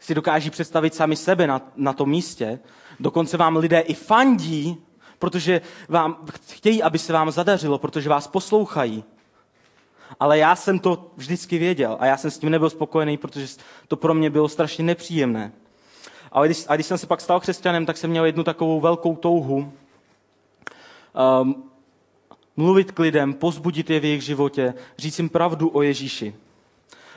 si 0.00 0.14
dokáží 0.14 0.50
představit 0.50 0.94
sami 0.94 1.16
sebe 1.16 1.46
na, 1.46 1.72
na 1.76 1.92
tom 1.92 2.10
místě. 2.10 2.58
Dokonce 3.00 3.36
vám 3.36 3.56
lidé 3.56 3.80
i 3.80 3.94
fandí, 3.94 4.76
protože 5.18 5.60
vám 5.88 6.16
chtějí, 6.46 6.82
aby 6.82 6.98
se 6.98 7.12
vám 7.12 7.30
zadařilo, 7.30 7.78
protože 7.78 8.08
vás 8.08 8.26
poslouchají. 8.26 9.04
Ale 10.20 10.38
já 10.38 10.56
jsem 10.56 10.78
to 10.78 11.10
vždycky 11.16 11.58
věděl 11.58 11.96
a 12.00 12.06
já 12.06 12.16
jsem 12.16 12.30
s 12.30 12.38
tím 12.38 12.50
nebyl 12.50 12.70
spokojený, 12.70 13.16
protože 13.16 13.46
to 13.88 13.96
pro 13.96 14.14
mě 14.14 14.30
bylo 14.30 14.48
strašně 14.48 14.84
nepříjemné. 14.84 15.52
Ale 16.34 16.48
když, 16.48 16.64
a 16.68 16.74
když 16.74 16.86
jsem 16.86 16.98
se 16.98 17.06
pak 17.06 17.20
stal 17.20 17.40
křesťanem, 17.40 17.86
tak 17.86 17.96
jsem 17.96 18.10
měl 18.10 18.24
jednu 18.24 18.44
takovou 18.44 18.80
velkou 18.80 19.16
touhu 19.16 19.72
um, 21.42 21.64
mluvit 22.56 22.92
k 22.92 22.98
lidem, 22.98 23.34
pozbudit 23.34 23.90
je 23.90 24.00
v 24.00 24.04
jejich 24.04 24.22
životě, 24.22 24.74
říct 24.98 25.18
jim 25.18 25.28
pravdu 25.28 25.70
o 25.74 25.82
Ježíši. 25.82 26.34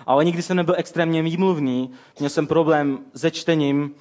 Ale 0.06 0.26
nikdy 0.26 0.42
jsem 0.42 0.58
nebyl 0.58 0.76
extrémně 0.78 1.24
výmluvný, 1.24 1.92
měl 2.20 2.30
jsem 2.30 2.48
problém 2.48 3.00
se 3.16 3.32
čtením, 3.32 3.96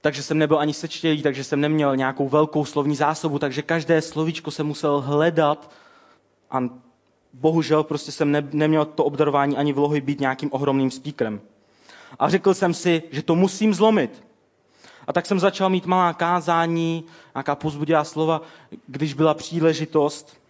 takže 0.00 0.22
jsem 0.22 0.38
nebyl 0.38 0.58
ani 0.58 0.74
sečtělý, 0.74 1.22
takže 1.22 1.44
jsem 1.44 1.60
neměl 1.60 1.96
nějakou 1.96 2.28
velkou 2.28 2.64
slovní 2.64 2.96
zásobu, 2.96 3.38
takže 3.38 3.62
každé 3.62 4.02
slovíčko 4.02 4.50
jsem 4.50 4.66
musel 4.66 5.00
hledat 5.00 5.70
a 6.50 6.68
bohužel 7.32 7.84
prostě 7.84 8.12
jsem 8.12 8.32
ne, 8.32 8.48
neměl 8.52 8.84
to 8.84 9.04
obdarování 9.04 9.56
ani 9.56 9.72
vlohy 9.72 10.00
být 10.00 10.20
nějakým 10.20 10.48
ohromným 10.52 10.90
speakerem. 10.90 11.40
A 12.18 12.28
řekl 12.28 12.54
jsem 12.54 12.74
si, 12.74 13.02
že 13.10 13.22
to 13.22 13.34
musím 13.34 13.74
zlomit. 13.74 14.24
A 15.06 15.12
tak 15.12 15.26
jsem 15.26 15.40
začal 15.40 15.70
mít 15.70 15.86
malá 15.86 16.12
kázání, 16.12 17.04
nějaká 17.34 17.54
pozbudivá 17.54 18.04
slova, 18.04 18.42
když 18.86 19.14
byla 19.14 19.34
příležitost. 19.34 20.40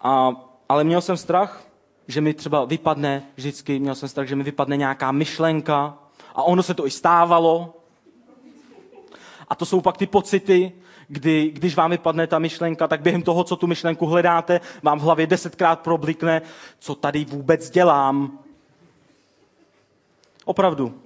A, 0.00 0.32
ale 0.68 0.84
měl 0.84 1.00
jsem 1.00 1.16
strach, 1.16 1.64
že 2.08 2.20
mi 2.20 2.34
třeba 2.34 2.64
vypadne 2.64 3.22
vždycky, 3.36 3.78
měl 3.78 3.94
jsem 3.94 4.08
strach, 4.08 4.28
že 4.28 4.36
mi 4.36 4.42
vypadne 4.42 4.76
nějaká 4.76 5.12
myšlenka. 5.12 5.98
A 6.34 6.42
ono 6.42 6.62
se 6.62 6.74
to 6.74 6.86
i 6.86 6.90
stávalo. 6.90 7.76
A 9.48 9.54
to 9.54 9.66
jsou 9.66 9.80
pak 9.80 9.96
ty 9.96 10.06
pocity, 10.06 10.72
kdy, 11.08 11.50
když 11.50 11.76
vám 11.76 11.90
vypadne 11.90 12.26
ta 12.26 12.38
myšlenka, 12.38 12.88
tak 12.88 13.00
během 13.00 13.22
toho, 13.22 13.44
co 13.44 13.56
tu 13.56 13.66
myšlenku 13.66 14.06
hledáte, 14.06 14.60
vám 14.82 14.98
v 14.98 15.02
hlavě 15.02 15.26
desetkrát 15.26 15.80
problikne, 15.80 16.42
co 16.78 16.94
tady 16.94 17.24
vůbec 17.24 17.70
dělám. 17.70 18.38
Opravdu. 20.52 21.02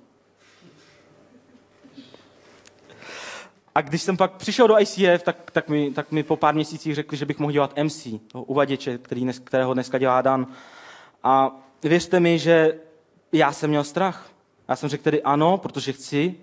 A 3.74 3.80
když 3.80 4.02
jsem 4.02 4.16
pak 4.16 4.32
přišel 4.32 4.68
do 4.68 4.80
ICF, 4.80 5.22
tak, 5.22 5.50
tak, 5.50 5.68
mi, 5.68 5.90
tak 5.90 6.12
mi 6.12 6.22
po 6.22 6.36
pár 6.36 6.54
měsících 6.54 6.94
řekli, 6.94 7.16
že 7.16 7.26
bych 7.26 7.38
mohl 7.38 7.52
dělat 7.52 7.74
MC, 7.82 8.06
toho 8.32 8.44
uvaděče, 8.44 8.98
který 8.98 9.20
dnes, 9.20 9.38
kterého 9.38 9.74
dneska 9.74 9.98
dělá 9.98 10.22
Dan. 10.22 10.46
A 11.22 11.56
věřte 11.82 12.20
mi, 12.20 12.38
že 12.38 12.78
já 13.32 13.52
jsem 13.52 13.70
měl 13.70 13.84
strach. 13.84 14.30
Já 14.68 14.76
jsem 14.76 14.88
řekl 14.88 15.04
tedy 15.04 15.22
ano, 15.22 15.58
protože 15.58 15.92
chci, 15.92 16.34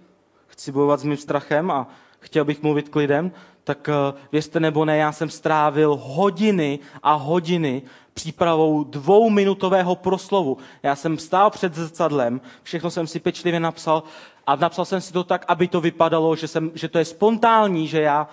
chci 0.47 0.71
bojovat 0.71 0.99
s 0.99 1.03
mým 1.03 1.17
strachem 1.17 1.71
a 1.71 1.87
chtěl 2.19 2.45
bych 2.45 2.61
mluvit 2.61 2.89
k 2.89 2.95
lidem, 2.95 3.31
tak 3.63 3.89
eh, 3.89 4.13
věřte 4.31 4.59
nebo 4.59 4.85
ne, 4.85 4.97
já 4.97 5.11
jsem 5.11 5.29
strávil 5.29 5.95
hodiny 6.03 6.79
a 7.03 7.13
hodiny 7.13 7.81
přípravou 8.13 8.83
dvouminutového 8.83 9.95
proslovu. 9.95 10.57
Já 10.83 10.95
jsem 10.95 11.17
stál 11.17 11.49
před 11.49 11.75
zrcadlem, 11.75 12.41
všechno 12.63 12.91
jsem 12.91 13.07
si 13.07 13.19
pečlivě 13.19 13.59
napsal 13.59 14.03
a 14.47 14.55
napsal 14.55 14.85
jsem 14.85 15.01
si 15.01 15.13
to 15.13 15.23
tak, 15.23 15.45
aby 15.47 15.67
to 15.67 15.81
vypadalo, 15.81 16.35
že, 16.35 16.47
jsem, 16.47 16.71
že 16.75 16.87
to 16.87 16.97
je 16.97 17.05
spontánní, 17.05 17.87
že 17.87 18.01
já 18.01 18.27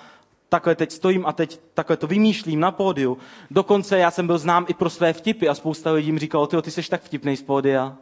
takhle 0.48 0.74
teď 0.74 0.92
stojím 0.92 1.26
a 1.26 1.32
teď 1.32 1.60
takhle 1.74 1.96
to 1.96 2.06
vymýšlím 2.06 2.60
na 2.60 2.70
pódiu. 2.70 3.18
Dokonce 3.50 3.98
já 3.98 4.10
jsem 4.10 4.26
byl 4.26 4.38
znám 4.38 4.66
i 4.68 4.74
pro 4.74 4.90
své 4.90 5.12
vtipy 5.12 5.48
a 5.48 5.54
spousta 5.54 5.92
lidí 5.92 6.12
mi 6.12 6.18
říkalo, 6.18 6.46
ty, 6.46 6.62
ty 6.62 6.70
jsi 6.70 6.90
tak 6.90 7.02
vtipný 7.02 7.36
z 7.36 7.42
pódia. 7.42 7.96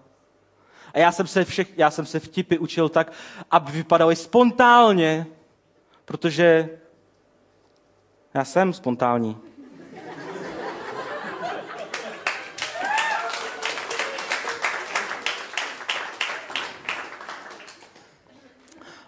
A 0.94 0.98
já 0.98 1.12
jsem, 1.12 1.26
se 1.26 1.44
všech, 1.44 1.68
já 1.76 1.90
jsem 1.90 2.06
se 2.06 2.20
vtipy 2.20 2.58
učil 2.58 2.88
tak, 2.88 3.12
aby 3.50 3.72
vypadaly 3.72 4.16
spontánně, 4.16 5.26
protože 6.04 6.68
já 8.38 8.44
jsem 8.44 8.72
spontánní. 8.72 9.36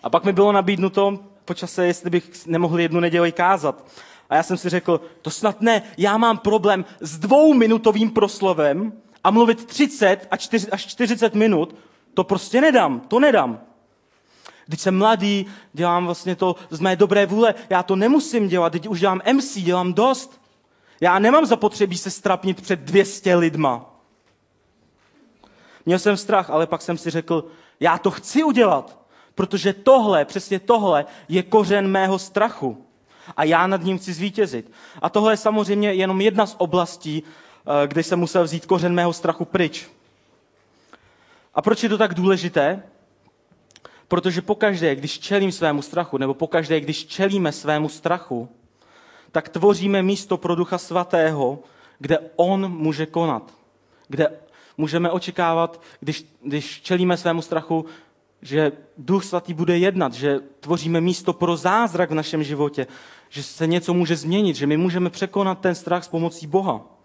A 0.02 0.10
pak 0.10 0.24
mi 0.24 0.32
bylo 0.32 0.52
nabídnuto 0.52 1.18
po 1.44 1.54
čase, 1.54 1.86
jestli 1.86 2.10
bych 2.10 2.46
nemohl 2.46 2.80
jednu 2.80 3.00
neděli 3.00 3.32
kázat. 3.32 3.86
A 4.30 4.34
já 4.34 4.42
jsem 4.42 4.56
si 4.56 4.68
řekl, 4.68 5.00
to 5.22 5.30
snad 5.30 5.60
ne, 5.60 5.82
já 5.98 6.16
mám 6.16 6.38
problém 6.38 6.84
s 7.00 7.18
dvouminutovým 7.18 8.10
proslovem 8.10 8.92
a 9.24 9.30
mluvit 9.30 9.64
30 9.64 10.28
až 10.70 10.86
40 10.86 11.34
minut, 11.34 11.76
to 12.14 12.24
prostě 12.24 12.60
nedám, 12.60 13.00
to 13.00 13.20
nedám. 13.20 13.60
Když 14.70 14.80
jsem 14.80 14.98
mladý, 14.98 15.46
dělám 15.72 16.04
vlastně 16.04 16.36
to 16.36 16.56
z 16.70 16.80
mé 16.80 16.96
dobré 16.96 17.26
vůle, 17.26 17.54
já 17.70 17.82
to 17.82 17.96
nemusím 17.96 18.48
dělat, 18.48 18.70
teď 18.70 18.86
už 18.86 19.00
dělám 19.00 19.20
MC, 19.32 19.58
dělám 19.58 19.92
dost. 19.92 20.40
Já 21.00 21.18
nemám 21.18 21.46
zapotřebí 21.46 21.98
se 21.98 22.10
strapnit 22.10 22.62
před 22.62 22.80
200 22.80 23.34
lidma. 23.36 23.94
Měl 25.86 25.98
jsem 25.98 26.16
strach, 26.16 26.50
ale 26.50 26.66
pak 26.66 26.82
jsem 26.82 26.98
si 26.98 27.10
řekl, 27.10 27.44
já 27.80 27.98
to 27.98 28.10
chci 28.10 28.44
udělat. 28.44 28.98
Protože 29.34 29.72
tohle, 29.72 30.24
přesně 30.24 30.60
tohle, 30.60 31.04
je 31.28 31.42
kořen 31.42 31.88
mého 31.88 32.18
strachu. 32.18 32.86
A 33.36 33.44
já 33.44 33.66
nad 33.66 33.82
ním 33.82 33.98
chci 33.98 34.12
zvítězit. 34.12 34.72
A 35.02 35.08
tohle 35.08 35.32
je 35.32 35.36
samozřejmě 35.36 35.92
jenom 35.92 36.20
jedna 36.20 36.46
z 36.46 36.54
oblastí, 36.58 37.22
eh, 37.22 37.86
kde 37.86 38.02
jsem 38.02 38.18
musel 38.18 38.44
vzít 38.44 38.66
kořen 38.66 38.94
mého 38.94 39.12
strachu 39.12 39.44
pryč. 39.44 39.88
A 41.54 41.62
proč 41.62 41.82
je 41.82 41.88
to 41.88 41.98
tak 41.98 42.14
důležité? 42.14 42.82
Protože 44.10 44.42
pokaždé, 44.42 44.94
když 44.94 45.18
čelím 45.18 45.52
svému 45.52 45.82
strachu, 45.82 46.18
nebo 46.18 46.34
pokaždé, 46.34 46.80
když 46.80 47.06
čelíme 47.06 47.52
svému 47.52 47.88
strachu, 47.88 48.48
tak 49.32 49.48
tvoříme 49.48 50.02
místo 50.02 50.36
pro 50.36 50.54
Ducha 50.54 50.78
Svatého, 50.78 51.58
kde 51.98 52.18
On 52.36 52.72
může 52.72 53.06
konat. 53.06 53.54
Kde 54.08 54.32
můžeme 54.78 55.10
očekávat, 55.10 55.82
když, 56.00 56.26
když 56.42 56.82
čelíme 56.82 57.16
svému 57.16 57.42
strachu, 57.42 57.84
že 58.42 58.72
Duch 58.98 59.24
Svatý 59.24 59.54
bude 59.54 59.78
jednat, 59.78 60.14
že 60.14 60.40
tvoříme 60.60 61.00
místo 61.00 61.32
pro 61.32 61.56
zázrak 61.56 62.10
v 62.10 62.14
našem 62.14 62.42
životě, 62.42 62.86
že 63.28 63.42
se 63.42 63.66
něco 63.66 63.94
může 63.94 64.16
změnit, 64.16 64.56
že 64.56 64.66
my 64.66 64.76
můžeme 64.76 65.10
překonat 65.10 65.60
ten 65.60 65.74
strach 65.74 66.04
s 66.04 66.08
pomocí 66.08 66.46
Boha. 66.46 66.99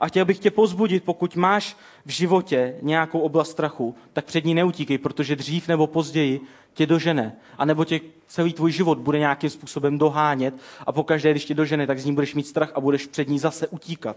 A 0.00 0.08
chtěl 0.08 0.24
bych 0.24 0.38
tě 0.38 0.50
pozbudit, 0.50 1.04
pokud 1.04 1.36
máš 1.36 1.76
v 2.06 2.10
životě 2.10 2.76
nějakou 2.82 3.20
oblast 3.20 3.50
strachu, 3.50 3.94
tak 4.12 4.24
před 4.24 4.44
ní 4.44 4.54
neutíkej, 4.54 4.98
protože 4.98 5.36
dřív 5.36 5.68
nebo 5.68 5.86
později 5.86 6.40
tě 6.74 6.86
dožene. 6.86 7.36
A 7.58 7.64
nebo 7.64 7.84
tě 7.84 8.00
celý 8.26 8.52
tvůj 8.52 8.72
život 8.72 8.98
bude 8.98 9.18
nějakým 9.18 9.50
způsobem 9.50 9.98
dohánět 9.98 10.54
a 10.86 10.92
pokaždé, 10.92 11.30
když 11.30 11.44
tě 11.44 11.54
dožene, 11.54 11.86
tak 11.86 11.98
z 11.98 12.04
ní 12.04 12.14
budeš 12.14 12.34
mít 12.34 12.46
strach 12.46 12.72
a 12.74 12.80
budeš 12.80 13.06
před 13.06 13.28
ní 13.28 13.38
zase 13.38 13.68
utíkat. 13.68 14.16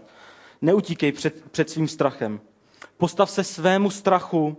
Neutíkej 0.62 1.12
před, 1.12 1.50
před 1.50 1.70
svým 1.70 1.88
strachem. 1.88 2.40
Postav 2.96 3.30
se 3.30 3.44
svému 3.44 3.90
strachu 3.90 4.56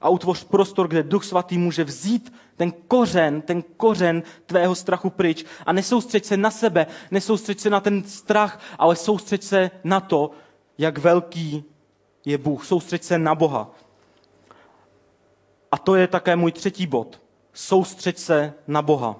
a 0.00 0.08
utvoř 0.08 0.44
prostor, 0.44 0.88
kde 0.88 1.02
Duch 1.02 1.24
Svatý 1.24 1.58
může 1.58 1.84
vzít 1.84 2.32
ten 2.56 2.72
kořen, 2.72 3.42
ten 3.42 3.62
kořen 3.62 4.22
tvého 4.46 4.74
strachu 4.74 5.10
pryč 5.10 5.44
a 5.66 5.72
nesoustřeď 5.72 6.24
se 6.24 6.36
na 6.36 6.50
sebe, 6.50 6.86
nesoustřeď 7.10 7.60
se 7.60 7.70
na 7.70 7.80
ten 7.80 8.04
strach, 8.04 8.60
ale 8.78 8.96
soustřeď 8.96 9.42
se 9.42 9.70
na 9.84 10.00
to, 10.00 10.30
jak 10.78 10.98
velký 10.98 11.64
je 12.24 12.38
Bůh. 12.38 12.66
Soustřeď 12.66 13.02
se 13.02 13.18
na 13.18 13.34
Boha. 13.34 13.70
A 15.72 15.78
to 15.78 15.94
je 15.94 16.06
také 16.06 16.36
můj 16.36 16.52
třetí 16.52 16.86
bod. 16.86 17.20
Soustřeď 17.52 18.18
se 18.18 18.54
na 18.66 18.82
Boha. 18.82 19.16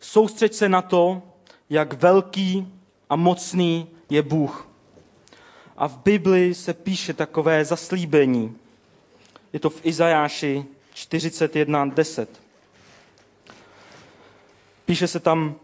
Soustřeď 0.00 0.54
se 0.54 0.68
na 0.68 0.82
to, 0.82 1.22
jak 1.70 1.92
velký 1.92 2.72
a 3.10 3.16
mocný 3.16 3.88
je 4.10 4.22
Bůh. 4.22 4.65
A 5.76 5.88
v 5.88 5.98
Bibli 5.98 6.54
se 6.54 6.74
píše 6.74 7.14
takové 7.14 7.64
zaslíbení. 7.64 8.56
Je 9.52 9.60
to 9.60 9.70
v 9.70 9.86
Izajáši 9.86 10.64
41.10. 10.94 12.26
Píše 14.84 15.08
se 15.08 15.20
tam, 15.20 15.54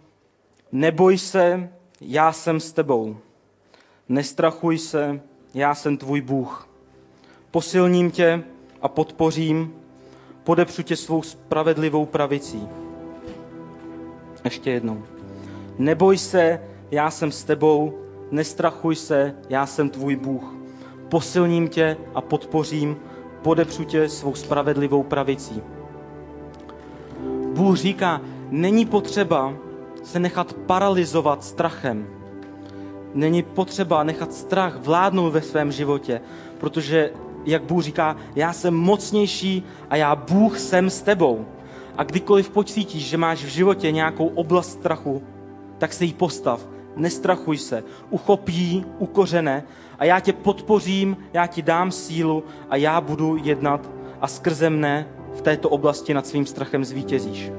neboj 0.72 1.18
se, 1.18 1.70
já 2.00 2.32
jsem 2.32 2.60
s 2.60 2.72
tebou. 2.72 3.16
Nestrachuj 4.08 4.78
se, 4.78 5.20
já 5.54 5.74
jsem 5.74 5.96
tvůj 5.96 6.20
Bůh. 6.20 6.68
Posilním 7.50 8.10
tě 8.10 8.44
a 8.82 8.88
podpořím, 8.88 9.74
podepřu 10.44 10.82
tě 10.82 10.96
svou 10.96 11.22
spravedlivou 11.22 12.06
pravicí. 12.06 12.68
Ještě 14.44 14.70
jednou. 14.70 15.04
Neboj 15.78 16.18
se, 16.18 16.60
já 16.90 17.10
jsem 17.10 17.32
s 17.32 17.44
tebou, 17.44 18.01
nestrachuj 18.32 18.96
se, 18.96 19.34
já 19.48 19.66
jsem 19.66 19.90
tvůj 19.90 20.16
Bůh. 20.16 20.54
Posilním 21.08 21.68
tě 21.68 21.96
a 22.14 22.20
podpořím, 22.20 22.96
podepřu 23.42 23.84
tě 23.84 24.08
svou 24.08 24.34
spravedlivou 24.34 25.02
pravicí. 25.02 25.62
Bůh 27.54 27.76
říká, 27.76 28.20
není 28.50 28.86
potřeba 28.86 29.54
se 30.02 30.18
nechat 30.18 30.52
paralizovat 30.52 31.44
strachem. 31.44 32.06
Není 33.14 33.42
potřeba 33.42 34.02
nechat 34.02 34.32
strach 34.32 34.76
vládnout 34.76 35.30
ve 35.30 35.42
svém 35.42 35.72
životě, 35.72 36.20
protože, 36.58 37.10
jak 37.44 37.62
Bůh 37.62 37.82
říká, 37.82 38.16
já 38.34 38.52
jsem 38.52 38.74
mocnější 38.74 39.64
a 39.90 39.96
já 39.96 40.16
Bůh 40.16 40.58
jsem 40.58 40.90
s 40.90 41.02
tebou. 41.02 41.46
A 41.96 42.04
kdykoliv 42.04 42.50
pocítíš, 42.50 43.08
že 43.08 43.16
máš 43.16 43.44
v 43.44 43.48
životě 43.48 43.92
nějakou 43.92 44.26
oblast 44.26 44.72
strachu, 44.72 45.22
tak 45.78 45.92
se 45.92 46.04
jí 46.04 46.12
postav 46.12 46.71
nestrachuj 46.96 47.58
se, 47.58 47.84
uchopí, 48.10 48.84
ukořené 48.98 49.64
a 49.98 50.04
já 50.04 50.20
tě 50.20 50.32
podpořím, 50.32 51.16
já 51.32 51.46
ti 51.46 51.62
dám 51.62 51.90
sílu 51.90 52.44
a 52.70 52.76
já 52.76 53.00
budu 53.00 53.36
jednat 53.42 53.90
a 54.20 54.26
skrze 54.28 54.70
mne 54.70 55.08
v 55.34 55.42
této 55.42 55.68
oblasti 55.68 56.14
nad 56.14 56.26
svým 56.26 56.46
strachem 56.46 56.84
zvítězíš. 56.84 57.52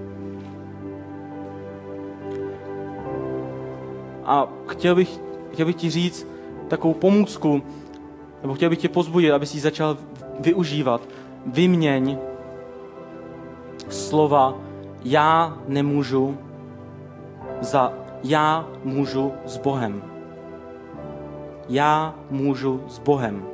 A 4.25 4.47
chtěl 4.67 4.95
bych, 4.95 5.19
chtěl 5.51 5.65
bych 5.65 5.75
ti 5.75 5.89
říct 5.89 6.27
takovou 6.67 6.93
pomůcku, 6.93 7.61
nebo 8.41 8.53
chtěl 8.53 8.69
bych 8.69 8.79
tě 8.79 8.89
pozbudit, 8.89 9.31
aby 9.31 9.45
si 9.45 9.59
začal 9.59 9.97
využívat. 10.39 11.01
Vyměň 11.45 12.17
slova 13.89 14.57
já 15.03 15.57
nemůžu 15.67 16.37
za 17.61 17.93
já 18.23 18.67
můžu 18.83 19.33
s 19.45 19.57
Bohem. 19.57 20.03
Já 21.69 22.15
můžu 22.29 22.83
s 22.87 22.99
Bohem. 22.99 23.45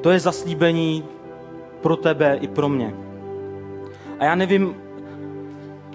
To 0.00 0.10
je 0.10 0.20
zaslíbení 0.20 1.04
pro 1.80 1.96
tebe 1.96 2.38
i 2.40 2.48
pro 2.48 2.68
mě. 2.68 2.94
A 4.18 4.24
já 4.24 4.34
nevím, 4.34 4.74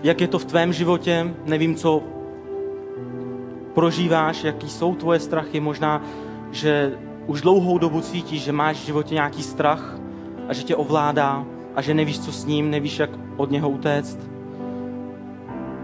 jak 0.04 0.22
je 0.22 0.28
to 0.28 0.40
v 0.40 0.46
tvém 0.46 0.74
životě, 0.74 1.34
nevím, 1.46 1.76
co 1.76 2.04
prožíváš, 3.74 4.44
jaký 4.44 4.70
jsou 4.70 4.96
tvoje 4.96 5.20
strachy. 5.20 5.60
Možná, 5.60 6.04
že 6.52 6.98
už 7.28 7.42
dlouhou 7.42 7.78
dobu 7.78 8.02
cítíš, 8.02 8.44
že 8.44 8.52
máš 8.52 8.78
v 8.78 8.86
životě 8.86 9.14
nějaký 9.14 9.44
strach 9.44 10.00
a 10.48 10.54
že 10.54 10.64
tě 10.64 10.76
ovládá 10.76 11.46
a 11.76 11.82
že 11.82 11.94
nevíš, 11.94 12.20
co 12.20 12.32
s 12.32 12.46
ním, 12.46 12.72
nevíš, 12.72 13.00
jak 13.00 13.10
od 13.38 13.52
něho 13.52 13.70
utéct. 13.70 14.37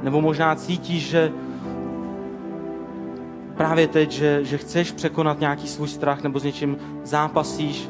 Nebo 0.03 0.21
možná 0.21 0.55
cítíš, 0.55 1.09
že 1.09 1.31
právě 3.57 3.87
teď, 3.87 4.11
že, 4.11 4.45
že 4.45 4.57
chceš 4.57 4.91
překonat 4.91 5.39
nějaký 5.39 5.67
svůj 5.67 5.87
strach 5.87 6.23
nebo 6.23 6.39
s 6.39 6.43
něčím 6.43 6.77
zápasíš. 7.03 7.89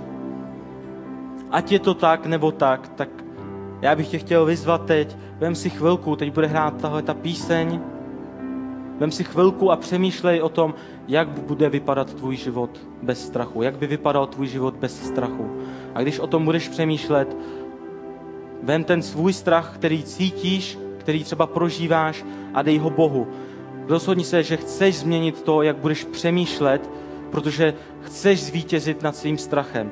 Ať 1.51 1.71
je 1.71 1.79
to 1.79 1.93
tak 1.93 2.25
nebo 2.25 2.51
tak, 2.51 2.87
tak 2.95 3.09
já 3.81 3.95
bych 3.95 4.07
tě 4.07 4.17
chtěl 4.17 4.45
vyzvat 4.45 4.85
teď, 4.85 5.17
vem 5.39 5.55
si 5.55 5.69
chvilku, 5.69 6.15
teď 6.15 6.33
bude 6.33 6.47
hrát 6.47 6.81
tahle 6.81 7.01
ta 7.01 7.13
píseň, 7.13 7.79
vem 8.99 9.11
si 9.11 9.23
chvilku 9.23 9.71
a 9.71 9.75
přemýšlej 9.75 10.41
o 10.41 10.49
tom, 10.49 10.73
jak 11.07 11.27
bude 11.27 11.69
vypadat 11.69 12.13
tvůj 12.13 12.35
život 12.35 12.79
bez 13.01 13.25
strachu, 13.25 13.61
jak 13.61 13.77
by 13.77 13.87
vypadal 13.87 14.27
tvůj 14.27 14.47
život 14.47 14.75
bez 14.75 15.05
strachu. 15.05 15.51
A 15.95 16.01
když 16.01 16.19
o 16.19 16.27
tom 16.27 16.45
budeš 16.45 16.69
přemýšlet, 16.69 17.37
vem 18.63 18.83
ten 18.83 19.01
svůj 19.01 19.33
strach, 19.33 19.75
který 19.75 20.03
cítíš, 20.03 20.79
který 21.03 21.23
třeba 21.23 21.47
prožíváš 21.47 22.25
a 22.53 22.61
dej 22.61 22.77
ho 22.77 22.89
Bohu. 22.89 23.27
Rozhodni 23.87 24.23
se, 24.23 24.43
že 24.43 24.57
chceš 24.57 24.95
změnit 24.95 25.41
to, 25.41 25.61
jak 25.61 25.77
budeš 25.77 26.03
přemýšlet, 26.03 26.89
protože 27.31 27.73
chceš 28.01 28.43
zvítězit 28.43 29.01
nad 29.01 29.15
svým 29.15 29.37
strachem 29.37 29.91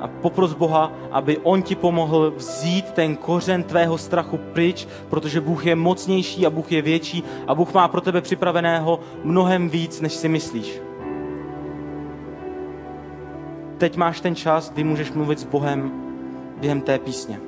a 0.00 0.08
popros 0.08 0.54
Boha, 0.54 0.92
aby 1.10 1.38
On 1.38 1.62
ti 1.62 1.74
pomohl 1.74 2.32
vzít 2.36 2.90
ten 2.90 3.16
kořen 3.16 3.62
tvého 3.62 3.98
strachu 3.98 4.36
pryč, 4.36 4.88
protože 5.10 5.40
Bůh 5.40 5.66
je 5.66 5.76
mocnější 5.76 6.46
a 6.46 6.50
Bůh 6.50 6.72
je 6.72 6.82
větší 6.82 7.22
a 7.46 7.54
Bůh 7.54 7.74
má 7.74 7.88
pro 7.88 8.00
tebe 8.00 8.20
připraveného 8.20 9.00
mnohem 9.24 9.68
víc, 9.68 10.00
než 10.00 10.12
si 10.12 10.28
myslíš. 10.28 10.80
Teď 13.78 13.96
máš 13.96 14.20
ten 14.20 14.34
čas, 14.34 14.70
kdy 14.70 14.84
můžeš 14.84 15.12
mluvit 15.12 15.38
s 15.38 15.44
Bohem 15.44 15.92
během 16.60 16.80
té 16.80 16.98
písně. 16.98 17.47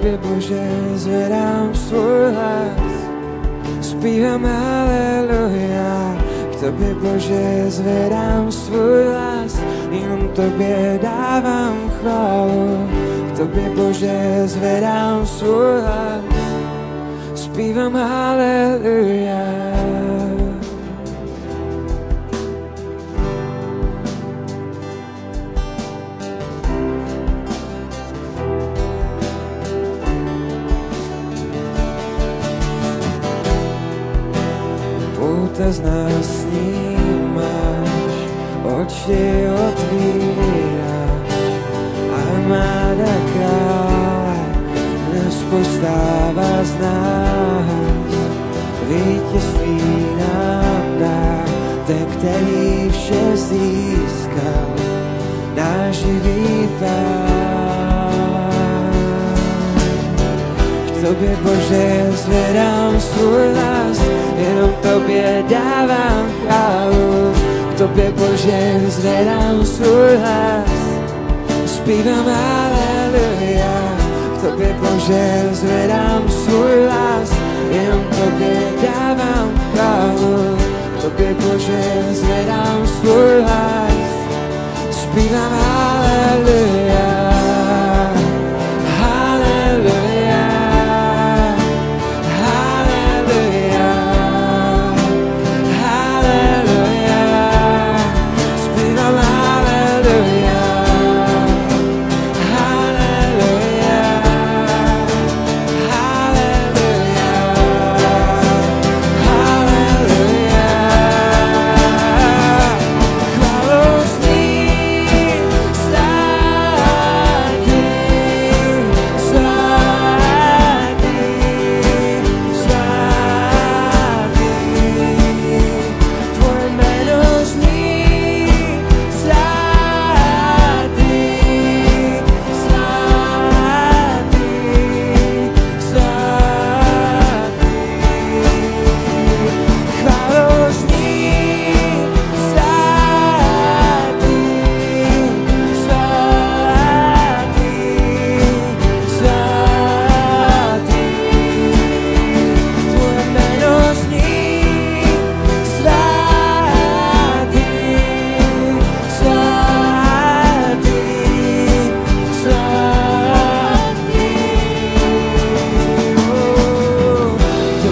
tobě, 0.00 0.16
Bože, 0.16 0.68
zvedám 0.94 1.74
svůj 1.74 2.32
hlas. 2.32 2.92
Zpívám 3.80 4.46
aleluja, 4.46 6.16
k 6.52 6.60
tobě, 6.60 6.94
Bože, 6.94 7.64
zvedám 7.68 8.52
svůj 8.52 9.04
hlas. 9.12 9.60
Jenom 9.90 10.28
tobě 10.28 10.98
dávám 11.02 11.90
chválu, 12.00 12.88
k 13.32 13.38
tobě, 13.38 13.70
Bože, 13.70 14.42
zvedám 14.44 15.26
svůj 15.26 15.80
hlas. 15.80 16.24
Zpívám 17.34 17.96
aleluja. 17.96 19.59
Snímáš, 36.22 37.60
oči 38.64 39.46
otvíráš, 39.68 41.30
armáda 42.10 43.14
krále 43.32 44.40
nás 45.14 45.36
postává 45.50 46.64
z 46.64 46.74
nás. 46.80 48.10
Vítězství 48.88 50.06
nám 50.18 50.98
dá 51.00 51.44
ten, 51.86 52.06
který 52.06 52.90
vše 52.90 53.36
získal, 53.36 54.74
náš 55.56 55.96
živý 55.96 56.68
pán. 56.80 58.10
K 60.86 61.06
tobě, 61.06 61.36
Bože, 61.42 62.12
zvedám 62.12 63.00
svůj 63.00 63.54
hlas, 63.54 64.09
jenom 64.40 64.72
tobě 64.82 65.44
dávám 65.48 66.26
chválu, 66.40 67.32
k 67.70 67.78
tobě 67.78 68.10
Bože 68.10 68.80
zvedám 68.88 69.66
svůj 69.66 70.16
hlas, 70.16 70.70
zpívám 71.66 72.26
aleluja, 72.28 73.74
k 74.36 74.40
tobě 74.42 74.76
Bože 74.80 75.48
zvedám 75.52 76.22
svůj 76.28 76.86
hlas, 76.86 77.30
jenom 77.70 78.04
tobě 78.04 78.60
dávám 78.82 79.50
chválu, 79.72 80.58
k 80.98 81.02
tobě 81.02 81.34
Bože 81.34 81.82
zvedám 82.10 82.86
svůj 82.86 83.42
hlas, 83.42 83.92
zpívám 84.90 85.70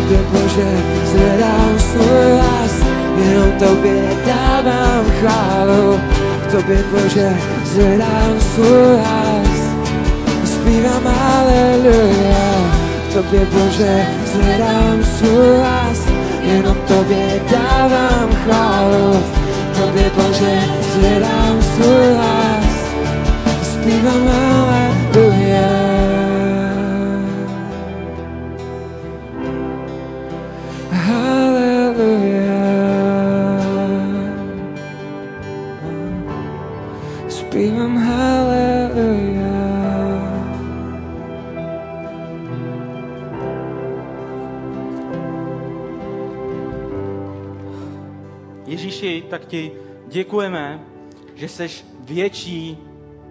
Tobě 0.09 0.49
že 0.49 0.83
zvedám 1.05 1.79
svůj 1.79 2.33
hlas, 2.33 2.73
jenom 3.17 3.53
tobě 3.53 4.03
dávám 4.27 5.05
chválu. 5.21 6.01
K 6.43 6.53
tobě, 6.53 6.85
Bože, 6.93 7.37
zvedám 7.65 8.41
svůj 8.55 8.97
hlas, 8.97 9.59
zpívám 10.45 11.07
aleluja. 11.07 12.71
K 13.11 13.15
tobě, 13.15 13.47
Bože, 13.53 14.07
zvedám 14.33 15.05
svůj 15.19 15.57
hlas, 15.57 15.99
jenom 16.43 16.77
tobě 16.89 17.41
dávám 17.51 18.29
chválu. 18.45 19.23
K 19.73 19.79
tobě, 19.81 20.11
Bože, 20.17 20.61
zvedám 20.95 21.63
svůj 21.77 22.15
hlas, 22.15 22.75
zpívám 23.63 24.29
aleluja. 24.29 24.88
Tak 49.39 49.49
ti 49.49 49.72
děkujeme, 50.09 50.80
že 51.34 51.49
jsi 51.49 51.68
větší 52.01 52.78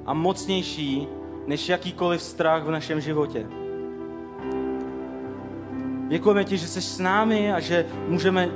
a 0.05 0.13
mocnější 0.13 1.07
než 1.47 1.69
jakýkoliv 1.69 2.21
strach 2.21 2.63
v 2.63 2.71
našem 2.71 3.01
životě. 3.01 3.47
Děkujeme 6.07 6.43
ti, 6.43 6.57
že 6.57 6.67
jsi 6.67 6.81
s 6.81 6.99
námi 6.99 7.53
a 7.53 7.59
že 7.59 7.85
můžeme 8.07 8.49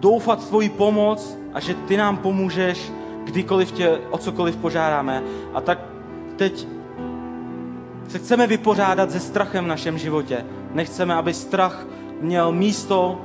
doufat 0.00 0.42
v 0.42 0.48
tvoji 0.48 0.68
pomoc 0.68 1.38
a 1.54 1.60
že 1.60 1.74
ty 1.74 1.96
nám 1.96 2.16
pomůžeš, 2.16 2.92
kdykoliv 3.24 3.72
tě 3.72 3.98
o 4.10 4.18
cokoliv 4.18 4.56
požádáme. 4.56 5.22
A 5.54 5.60
tak 5.60 5.78
teď 6.36 6.66
se 8.08 8.18
chceme 8.18 8.46
vypořádat 8.46 9.10
se 9.10 9.20
strachem 9.20 9.64
v 9.64 9.68
našem 9.68 9.98
životě. 9.98 10.46
Nechceme, 10.72 11.14
aby 11.14 11.34
strach 11.34 11.86
měl 12.20 12.52
místo 12.52 13.20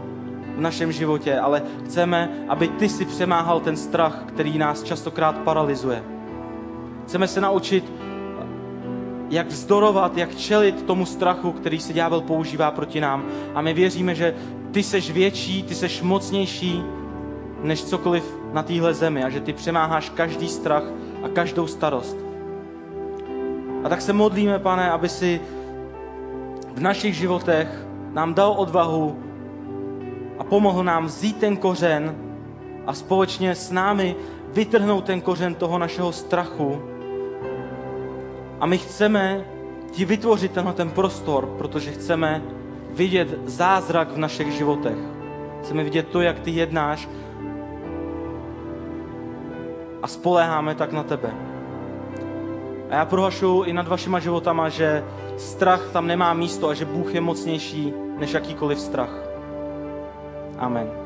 v 0.56 0.62
našem 0.62 0.92
životě, 0.92 1.40
ale 1.40 1.62
chceme, 1.86 2.46
aby 2.48 2.68
ty 2.68 2.90
si 2.90 3.06
přemáhal 3.06 3.60
ten 3.60 3.78
strach, 3.78 4.24
který 4.28 4.58
nás 4.58 4.84
častokrát 4.84 5.38
paralyzuje. 5.38 6.04
Chceme 7.06 7.28
se 7.28 7.42
naučit, 7.42 7.94
jak 9.30 9.48
vzdorovat, 9.48 10.18
jak 10.18 10.36
čelit 10.36 10.84
tomu 10.84 11.06
strachu, 11.06 11.52
který 11.52 11.80
se 11.80 11.94
ďábel 11.94 12.22
používá 12.22 12.72
proti 12.72 13.02
nám. 13.02 13.26
A 13.56 13.62
my 13.62 13.74
věříme, 13.74 14.16
že 14.16 14.36
ty 14.72 14.84
seš 14.84 15.12
větší, 15.12 15.64
ty 15.64 15.76
seš 15.76 16.02
mocnější 16.02 16.84
než 17.64 17.84
cokoliv 17.84 18.38
na 18.54 18.64
téhle 18.64 18.94
zemi 18.94 19.24
a 19.24 19.30
že 19.30 19.40
ty 19.40 19.54
přemáháš 19.54 20.10
každý 20.10 20.48
strach 20.48 20.84
a 21.24 21.30
každou 21.30 21.68
starost. 21.68 22.18
A 23.84 23.90
tak 23.90 24.02
se 24.02 24.14
modlíme, 24.14 24.60
pane, 24.60 24.92
aby 24.92 25.10
si 25.10 25.42
v 26.74 26.82
našich 26.82 27.16
životech 27.16 27.86
nám 28.14 28.34
dal 28.34 28.54
odvahu 28.58 29.25
a 30.40 30.44
pomohl 30.44 30.84
nám 30.84 31.06
vzít 31.06 31.38
ten 31.38 31.58
kořen 31.58 32.16
a 32.88 32.94
společně 32.94 33.56
s 33.56 33.72
námi 33.72 34.16
vytrhnout 34.54 35.06
ten 35.06 35.22
kořen 35.22 35.56
toho 35.56 35.78
našeho 35.78 36.12
strachu. 36.12 36.82
A 38.60 38.66
my 38.66 38.78
chceme 38.78 39.46
ti 39.92 40.06
vytvořit 40.06 40.52
tenhle 40.52 40.74
ten 40.74 40.92
prostor, 40.92 41.46
protože 41.58 41.92
chceme 41.92 42.42
vidět 42.90 43.40
zázrak 43.46 44.12
v 44.12 44.18
našich 44.18 44.52
životech. 44.52 44.98
Chceme 45.64 45.84
vidět 45.84 46.08
to, 46.08 46.22
jak 46.22 46.40
ty 46.40 46.52
jednáš 46.52 47.10
a 50.02 50.08
spoléháme 50.08 50.76
tak 50.76 50.92
na 50.92 51.04
tebe. 51.04 51.34
A 52.90 52.96
já 52.96 53.06
prohlašuji 53.06 53.64
i 53.64 53.74
nad 53.74 53.88
vašima 53.88 54.20
životama, 54.20 54.70
že 54.70 55.04
strach 55.38 55.90
tam 55.92 56.08
nemá 56.08 56.34
místo 56.34 56.70
a 56.70 56.74
že 56.74 56.86
Bůh 56.86 57.14
je 57.14 57.22
mocnější 57.22 57.94
než 58.18 58.34
jakýkoliv 58.34 58.80
strach. 58.80 59.35
Amen. 60.60 61.05